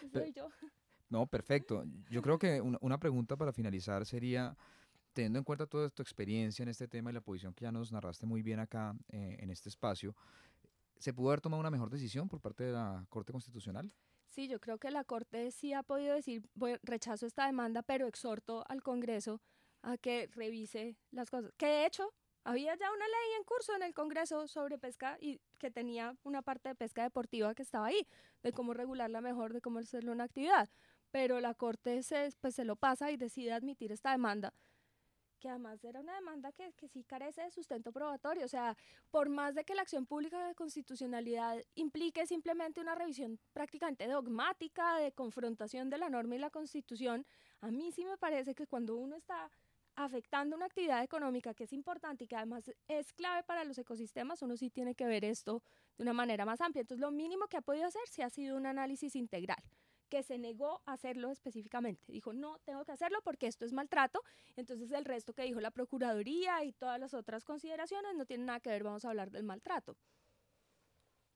no, 1.10 1.28
perfecto. 1.28 1.84
Yo 2.10 2.22
creo 2.22 2.38
que 2.40 2.62
una, 2.62 3.00
pregunta 3.00 3.36
para 3.36 3.54
finalizar 3.54 4.06
sería, 4.06 4.56
teniendo 5.14 5.40
en 5.40 5.46
cuenta 5.46 5.66
toda 5.66 5.90
tu 5.90 6.02
experiencia 6.02 6.64
en 6.64 6.70
este 6.70 6.88
tema 6.88 7.10
y 7.12 7.14
la 7.14 7.22
posición 7.22 7.54
que 7.54 7.64
ya 7.64 7.72
nos 7.72 7.92
narraste 7.92 8.26
muy 8.26 8.42
bien 8.42 8.60
acá 8.60 8.96
eh, 9.10 9.38
en 9.40 9.50
este 9.50 9.70
espacio, 9.70 10.16
¿se 10.98 11.14
pudo 11.14 11.30
haber 11.30 11.42
tomado 11.42 11.60
una 11.60 11.72
mejor 11.72 11.90
decisión 11.90 12.28
por 12.28 12.42
parte 12.42 12.64
de 12.66 12.74
la 12.74 13.06
Corte 13.10 13.32
Constitucional? 13.32 13.92
Sí, 14.30 14.48
yo 14.48 14.62
creo 14.62 14.78
que 14.78 14.92
la 14.92 15.04
Corte 15.04 15.52
sí 15.52 15.74
ha 15.74 15.84
podido 15.84 16.16
decir, 16.16 16.48
rechazo 16.84 17.26
esta 17.26 17.46
demanda, 17.48 17.84
pero 17.84 18.08
exhorto 18.08 18.64
al 18.70 18.82
Congreso 18.82 19.42
a 19.82 19.98
que 19.98 20.30
revise 20.34 20.98
las 21.12 21.30
cosas. 21.30 21.52
Que 21.58 21.66
de 21.66 21.86
hecho, 21.86 22.14
había 22.44 22.76
ya 22.76 22.92
una 22.92 23.08
ley 23.08 23.38
en 23.38 23.44
curso 23.44 23.76
en 23.76 23.84
el 23.84 23.94
Congreso 23.94 24.48
sobre 24.48 24.78
pesca 24.78 25.18
y 25.20 25.40
que 25.60 25.72
tenía 25.72 26.16
una 26.24 26.42
parte 26.42 26.70
de 26.70 26.76
pesca 26.76 27.04
deportiva 27.04 27.54
que 27.54 27.64
estaba 27.64 27.88
ahí, 27.88 28.08
de 28.44 28.52
cómo 28.52 28.74
regularla 28.74 29.22
mejor, 29.22 29.54
de 29.54 29.62
cómo 29.62 29.80
hacerlo 29.80 30.12
una 30.12 30.26
actividad. 30.26 30.70
Pero 31.12 31.40
la 31.40 31.54
Corte 31.54 32.04
se, 32.04 32.30
pues, 32.42 32.56
se 32.56 32.66
lo 32.66 32.76
pasa 32.76 33.12
y 33.12 33.18
decide 33.18 33.52
admitir 33.52 33.92
esta 33.92 34.12
demanda, 34.12 34.54
que 35.42 35.50
además 35.50 35.84
era 35.84 36.00
una 36.00 36.16
demanda 36.16 36.52
que, 36.52 36.72
que 36.74 36.88
sí 36.88 37.04
carece 37.04 37.42
de 37.42 37.52
sustento 37.52 37.92
probatorio. 37.92 38.46
O 38.46 38.48
sea, 38.48 38.78
por 39.10 39.28
más 39.28 39.56
de 39.56 39.66
que 39.66 39.76
la 39.76 39.82
acción 39.82 40.06
pública 40.06 40.48
de 40.48 40.56
constitucionalidad 40.56 41.62
implique 41.76 42.26
simplemente 42.28 42.80
una 42.80 42.96
revisión 42.96 43.40
prácticamente 43.52 44.08
dogmática 44.08 44.98
de 44.98 45.12
confrontación 45.12 45.90
de 45.90 45.98
la 45.98 46.10
norma 46.10 46.36
y 46.36 46.40
la 46.40 46.52
constitución, 46.52 47.26
a 47.60 47.72
mí 47.72 47.92
sí 47.92 48.06
me 48.06 48.18
parece 48.18 48.56
que 48.56 48.68
cuando 48.68 48.96
uno 48.96 49.16
está 49.16 49.50
afectando 49.96 50.56
una 50.56 50.66
actividad 50.66 51.04
económica 51.04 51.54
que 51.54 51.66
es 51.66 51.74
importante 51.74 52.24
y 52.24 52.28
que 52.28 52.36
además 52.36 52.72
es 52.88 53.14
clave 53.14 53.44
para 53.44 53.64
los 53.64 53.78
ecosistemas, 53.78 54.42
uno 54.42 54.58
sí 54.58 54.70
tiene 54.70 54.96
que 54.96 55.06
ver 55.06 55.26
esto 55.26 55.62
de 55.98 56.04
una 56.04 56.14
manera 56.14 56.46
más 56.46 56.62
amplia. 56.62 56.82
Entonces, 56.82 57.02
lo 57.02 57.12
mínimo 57.12 57.48
que 57.48 57.58
ha 57.58 57.62
podido 57.62 57.86
hacer 57.86 58.02
sí 58.10 58.22
ha 58.22 58.30
sido 58.30 58.58
un 58.58 58.66
análisis 58.66 59.16
integral 59.16 59.62
que 60.12 60.24
se 60.24 60.38
negó 60.38 60.82
a 60.86 60.94
hacerlo 60.94 61.32
específicamente. 61.32 62.12
Dijo, 62.12 62.34
no, 62.34 62.60
tengo 62.66 62.84
que 62.84 62.92
hacerlo 62.92 63.20
porque 63.24 63.48
esto 63.48 63.64
es 63.64 63.72
maltrato. 63.72 64.22
Entonces 64.58 64.92
el 64.92 65.06
resto 65.06 65.34
que 65.34 65.44
dijo 65.44 65.62
la 65.62 65.72
Procuraduría 65.72 66.66
y 66.66 66.74
todas 66.74 67.00
las 67.00 67.14
otras 67.14 67.46
consideraciones 67.46 68.14
no 68.16 68.26
tienen 68.26 68.46
nada 68.46 68.60
que 68.60 68.70
ver, 68.70 68.84
vamos 68.84 69.06
a 69.06 69.10
hablar 69.10 69.32
del 69.32 69.46
maltrato. 69.46 69.96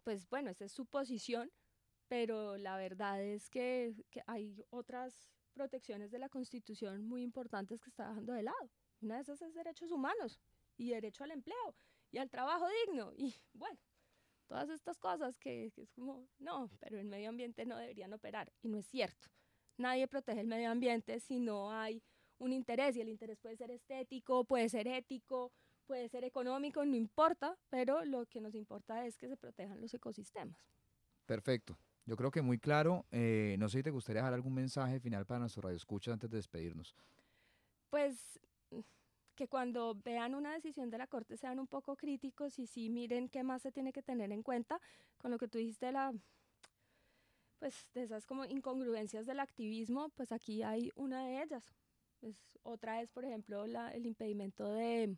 Pues 0.03 0.27
bueno, 0.27 0.51
esa 0.51 0.65
es 0.65 0.73
su 0.73 0.85
posición, 0.85 1.51
pero 2.09 2.57
la 2.57 2.75
verdad 2.75 3.23
es 3.23 3.49
que, 3.49 3.95
que 4.11 4.21
hay 4.27 4.65
otras 4.69 5.34
protecciones 5.55 6.11
de 6.11 6.19
la 6.19 6.29
Constitución 6.29 7.03
muy 7.03 7.23
importantes 7.23 7.81
que 7.81 7.89
está 7.89 8.09
dejando 8.09 8.33
de 8.33 8.43
lado. 8.43 8.69
Una 9.01 9.15
de 9.15 9.21
esas 9.21 9.41
es 9.41 9.55
derechos 9.55 9.91
humanos 9.91 10.39
y 10.77 10.91
derecho 10.91 11.23
al 11.23 11.31
empleo 11.31 11.75
y 12.11 12.19
al 12.19 12.29
trabajo 12.29 12.67
digno. 12.85 13.11
Y 13.17 13.33
bueno, 13.53 13.79
todas 14.47 14.69
estas 14.69 14.99
cosas 14.99 15.39
que, 15.39 15.71
es 15.75 15.91
como, 15.93 16.27
no, 16.37 16.69
pero 16.79 16.99
el 16.99 17.07
medio 17.07 17.29
ambiente 17.29 17.65
no 17.65 17.77
deberían 17.77 18.13
operar. 18.13 18.51
Y 18.61 18.67
no 18.67 18.77
es 18.77 18.85
cierto. 18.85 19.29
Nadie 19.77 20.07
protege 20.07 20.41
el 20.41 20.47
medio 20.47 20.69
ambiente 20.69 21.19
si 21.19 21.39
no 21.39 21.71
hay 21.71 22.03
un 22.37 22.53
interés 22.53 22.95
y 22.95 23.01
el 23.01 23.09
interés 23.09 23.39
puede 23.39 23.57
ser 23.57 23.71
estético, 23.71 24.43
puede 24.43 24.69
ser 24.69 24.87
ético, 24.87 25.51
puede 25.85 26.09
ser 26.09 26.23
económico, 26.23 26.85
no 26.85 26.95
importa, 26.95 27.57
pero 27.69 28.03
lo 28.05 28.25
que 28.25 28.41
nos 28.41 28.55
importa 28.55 29.05
es 29.05 29.17
que 29.17 29.27
se 29.27 29.37
protejan 29.37 29.81
los 29.81 29.93
ecosistemas. 29.93 30.57
Perfecto. 31.25 31.77
Yo 32.05 32.15
creo 32.15 32.31
que 32.31 32.41
muy 32.41 32.59
claro. 32.59 33.05
Eh, 33.11 33.55
no 33.59 33.67
sé 33.67 33.79
si 33.79 33.83
te 33.83 33.91
gustaría 33.91 34.21
dejar 34.21 34.33
algún 34.33 34.53
mensaje 34.53 34.99
final 34.99 35.25
para 35.25 35.39
nuestro 35.39 35.61
radio 35.63 35.77
escucha 35.77 36.13
antes 36.13 36.29
de 36.29 36.37
despedirnos. 36.37 36.95
Pues 37.89 38.39
que 39.35 39.47
cuando 39.47 39.95
vean 39.95 40.33
una 40.33 40.53
decisión 40.53 40.89
de 40.89 40.97
la 40.97 41.07
Corte 41.07 41.35
sean 41.35 41.59
un 41.59 41.67
poco 41.67 41.97
críticos 41.97 42.57
y 42.57 42.67
sí 42.67 42.89
miren 42.89 43.27
qué 43.27 43.43
más 43.43 43.61
se 43.61 43.71
tiene 43.71 43.91
que 43.91 44.01
tener 44.01 44.31
en 44.31 44.43
cuenta 44.43 44.79
con 45.17 45.29
lo 45.29 45.37
que 45.37 45.47
tú 45.47 45.57
dijiste 45.57 45.87
de 45.87 45.91
la 45.91 46.13
pues 47.59 47.87
de 47.93 48.03
esas 48.03 48.25
como 48.25 48.45
incongruencias 48.45 49.25
del 49.25 49.39
activismo, 49.39 50.09
pues 50.09 50.31
aquí 50.31 50.63
hay 50.63 50.91
una 50.95 51.25
de 51.25 51.41
ellas. 51.41 51.63
Otra 52.63 53.01
es, 53.01 53.11
por 53.11 53.23
ejemplo, 53.25 53.65
la, 53.67 53.91
el 53.91 54.05
impedimento 54.05 54.73
de, 54.73 55.15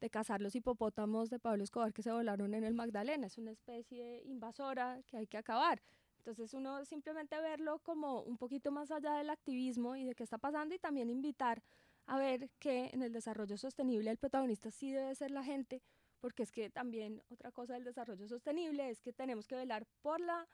de 0.00 0.10
cazar 0.10 0.40
los 0.40 0.54
hipopótamos 0.54 1.30
de 1.30 1.38
Pablo 1.38 1.62
Escobar 1.62 1.92
que 1.92 2.02
se 2.02 2.10
volaron 2.10 2.54
en 2.54 2.64
el 2.64 2.74
Magdalena. 2.74 3.26
Es 3.26 3.38
una 3.38 3.50
especie 3.50 4.22
invasora 4.24 5.02
que 5.06 5.18
hay 5.18 5.26
que 5.26 5.36
acabar. 5.36 5.82
Entonces 6.18 6.52
uno 6.54 6.84
simplemente 6.84 7.40
verlo 7.40 7.78
como 7.80 8.22
un 8.22 8.36
poquito 8.36 8.70
más 8.70 8.90
allá 8.90 9.14
del 9.14 9.30
activismo 9.30 9.96
y 9.96 10.04
de 10.04 10.14
qué 10.14 10.22
está 10.22 10.38
pasando 10.38 10.74
y 10.74 10.78
también 10.78 11.08
invitar 11.08 11.62
a 12.06 12.18
ver 12.18 12.50
que 12.58 12.90
en 12.92 13.02
el 13.02 13.12
desarrollo 13.12 13.56
sostenible 13.56 14.10
el 14.10 14.18
protagonista 14.18 14.70
sí 14.70 14.90
debe 14.92 15.14
ser 15.14 15.30
la 15.30 15.44
gente, 15.44 15.82
porque 16.20 16.42
es 16.42 16.52
que 16.52 16.68
también 16.68 17.22
otra 17.30 17.52
cosa 17.52 17.74
del 17.74 17.84
desarrollo 17.84 18.26
sostenible 18.28 18.90
es 18.90 19.00
que 19.00 19.12
tenemos 19.12 19.46
que 19.46 19.56
velar 19.56 19.86
por 20.02 20.20
la 20.20 20.46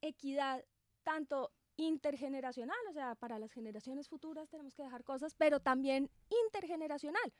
equidad 0.00 0.64
tanto 1.02 1.52
intergeneracional, 1.76 2.78
o 2.88 2.92
sea, 2.92 3.14
para 3.14 3.38
las 3.38 3.52
generaciones 3.52 4.08
futuras 4.08 4.48
tenemos 4.48 4.74
que 4.74 4.82
dejar 4.82 5.04
cosas, 5.04 5.34
pero 5.34 5.60
también 5.60 6.10
intergeneracional. 6.46 7.32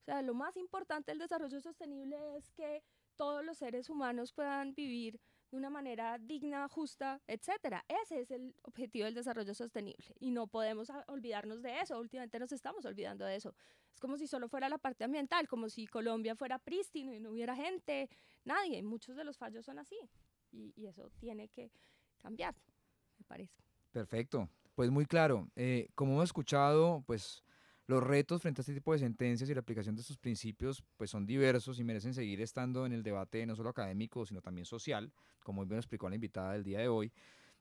O 0.00 0.04
sea, 0.04 0.22
lo 0.22 0.34
más 0.34 0.56
importante 0.56 1.10
del 1.10 1.18
desarrollo 1.18 1.60
sostenible 1.60 2.36
es 2.36 2.50
que 2.52 2.82
todos 3.16 3.44
los 3.44 3.58
seres 3.58 3.90
humanos 3.90 4.32
puedan 4.32 4.74
vivir 4.74 5.20
de 5.50 5.56
una 5.56 5.68
manera 5.68 6.16
digna, 6.18 6.68
justa, 6.68 7.20
etcétera. 7.26 7.84
Ese 8.02 8.20
es 8.20 8.30
el 8.30 8.54
objetivo 8.62 9.04
del 9.04 9.14
desarrollo 9.14 9.52
sostenible 9.54 10.14
y 10.18 10.30
no 10.30 10.46
podemos 10.46 10.90
olvidarnos 11.08 11.60
de 11.62 11.80
eso. 11.80 11.98
Últimamente 11.98 12.38
nos 12.38 12.52
estamos 12.52 12.84
olvidando 12.84 13.24
de 13.24 13.36
eso. 13.36 13.54
Es 13.92 14.00
como 14.00 14.16
si 14.16 14.26
solo 14.26 14.48
fuera 14.48 14.68
la 14.68 14.78
parte 14.78 15.04
ambiental, 15.04 15.48
como 15.48 15.68
si 15.68 15.86
Colombia 15.86 16.36
fuera 16.36 16.58
prístino 16.58 17.12
y 17.12 17.20
no 17.20 17.32
hubiera 17.32 17.56
gente, 17.56 18.08
nadie. 18.44 18.82
Muchos 18.82 19.16
de 19.16 19.24
los 19.24 19.36
fallos 19.36 19.64
son 19.64 19.78
así 19.78 19.98
y, 20.52 20.72
y 20.76 20.86
eso 20.86 21.10
tiene 21.18 21.48
que 21.48 21.70
cambiar, 22.20 22.54
me 23.18 23.24
parece. 23.24 23.58
Perfecto, 23.90 24.48
pues 24.74 24.90
muy 24.90 25.04
claro. 25.04 25.50
Eh, 25.56 25.88
como 25.94 26.12
hemos 26.12 26.24
escuchado, 26.24 27.02
pues 27.06 27.42
los 27.90 28.04
retos 28.04 28.40
frente 28.40 28.60
a 28.60 28.62
este 28.62 28.72
tipo 28.72 28.92
de 28.92 29.00
sentencias 29.00 29.50
y 29.50 29.54
la 29.54 29.60
aplicación 29.60 29.96
de 29.96 30.02
estos 30.02 30.16
principios 30.16 30.84
pues 30.96 31.10
son 31.10 31.26
diversos 31.26 31.80
y 31.80 31.84
merecen 31.84 32.14
seguir 32.14 32.40
estando 32.40 32.86
en 32.86 32.92
el 32.92 33.02
debate 33.02 33.44
no 33.46 33.56
solo 33.56 33.70
académico, 33.70 34.24
sino 34.24 34.40
también 34.40 34.64
social, 34.64 35.12
como 35.42 35.66
bien 35.66 35.78
explicó 35.78 36.08
la 36.08 36.14
invitada 36.14 36.52
del 36.52 36.62
día 36.62 36.78
de 36.78 36.86
hoy. 36.86 37.12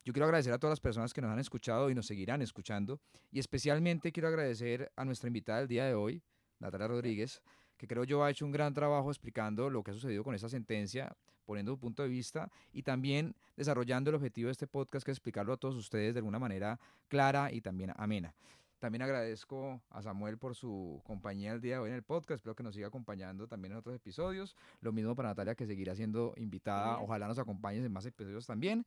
Yo 0.05 0.13
quiero 0.13 0.25
agradecer 0.25 0.53
a 0.53 0.59
todas 0.59 0.73
las 0.73 0.79
personas 0.79 1.15
que 1.15 1.21
nos 1.21 1.31
han 1.31 1.39
escuchado 1.39 1.89
y 1.89 1.95
nos 1.95 2.05
seguirán 2.05 2.43
escuchando 2.43 3.01
y 3.31 3.39
especialmente 3.39 4.11
quiero 4.11 4.27
agradecer 4.27 4.91
a 4.95 5.03
nuestra 5.03 5.25
invitada 5.25 5.59
del 5.59 5.67
día 5.67 5.85
de 5.85 5.95
hoy, 5.95 6.21
Natalia 6.59 6.89
Rodríguez, 6.89 7.41
que 7.77 7.87
creo 7.87 8.03
yo 8.03 8.23
ha 8.23 8.29
hecho 8.29 8.45
un 8.45 8.51
gran 8.51 8.71
trabajo 8.75 9.09
explicando 9.09 9.67
lo 9.71 9.81
que 9.81 9.89
ha 9.89 9.93
sucedido 9.95 10.23
con 10.23 10.35
esa 10.35 10.47
sentencia, 10.47 11.17
poniendo 11.43 11.71
su 11.71 11.79
punto 11.79 12.03
de 12.03 12.09
vista 12.09 12.51
y 12.71 12.83
también 12.83 13.35
desarrollando 13.57 14.11
el 14.11 14.15
objetivo 14.17 14.45
de 14.45 14.51
este 14.51 14.67
podcast, 14.67 15.03
que 15.03 15.09
es 15.09 15.17
explicarlo 15.17 15.53
a 15.53 15.57
todos 15.57 15.75
ustedes 15.75 16.13
de 16.13 16.19
alguna 16.19 16.37
manera 16.37 16.79
clara 17.07 17.51
y 17.51 17.61
también 17.61 17.93
amena. 17.95 18.35
También 18.79 19.01
agradezco 19.01 19.81
a 19.89 20.01
Samuel 20.01 20.37
por 20.37 20.55
su 20.55 21.01
compañía 21.05 21.51
el 21.51 21.59
día 21.59 21.75
de 21.75 21.79
hoy 21.79 21.89
en 21.89 21.95
el 21.95 22.03
podcast. 22.03 22.39
Espero 22.39 22.55
que 22.55 22.63
nos 22.63 22.75
siga 22.75 22.87
acompañando 22.87 23.45
también 23.45 23.73
en 23.73 23.79
otros 23.79 23.93
episodios. 23.93 24.55
Lo 24.79 24.93
mismo 24.93 25.15
para 25.15 25.29
Natalia, 25.29 25.53
que 25.53 25.67
seguirá 25.67 25.95
siendo 25.95 26.33
invitada. 26.37 26.97
Ojalá 26.99 27.27
nos 27.27 27.37
acompañes 27.39 27.85
en 27.85 27.91
más 27.91 28.05
episodios 28.05 28.47
también. 28.47 28.85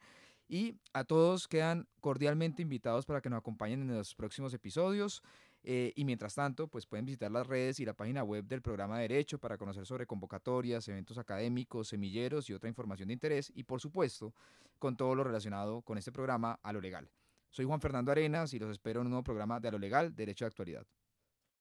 Y 0.48 0.76
a 0.94 1.05
todos 1.05 1.46
quedan 1.46 1.87
cordialmente 2.00 2.62
invitados 2.62 3.05
para 3.05 3.20
que 3.20 3.28
nos 3.28 3.38
acompañen 3.38 3.83
en 3.83 3.96
los 3.96 4.14
próximos 4.14 4.55
episodios. 4.55 5.22
Eh, 5.62 5.92
y 5.94 6.05
mientras 6.05 6.35
tanto, 6.35 6.68
pues 6.68 6.87
pueden 6.87 7.05
visitar 7.05 7.31
las 7.31 7.46
redes 7.46 7.78
y 7.78 7.85
la 7.85 7.92
página 7.92 8.24
web 8.24 8.44
del 8.46 8.62
programa 8.62 8.96
de 8.96 9.09
Derecho 9.09 9.38
para 9.38 9.59
conocer 9.59 9.85
sobre 9.87 10.07
convocatorias, 10.07 10.88
eventos 10.88 11.18
académicos, 11.18 11.88
semilleros 11.88 12.48
y 12.48 12.55
otra 12.55 12.68
información 12.68 13.09
de 13.09 13.14
interés. 13.14 13.52
Y 13.55 13.64
por 13.64 13.81
supuesto, 13.81 14.35
con 14.78 14.96
todo 14.96 15.14
lo 15.14 15.22
relacionado 15.22 15.83
con 15.83 15.98
este 15.98 16.12
programa 16.12 16.59
a 16.62 16.72
lo 16.72 16.81
legal. 16.81 17.09
Soy 17.53 17.67
Juan 17.67 17.83
Fernando 17.83 18.11
Arenas 18.11 18.55
y 18.55 18.59
los 18.59 18.71
espero 18.71 19.03
en 19.03 19.09
un 19.09 19.11
nuevo 19.11 19.25
programa 19.25 19.61
de 19.61 19.69
A 19.69 19.73
lo 19.73 19.79
Legal, 19.79 20.17
Derecho 20.17 20.47
de 20.47 20.49
Actualidad. 20.49 20.87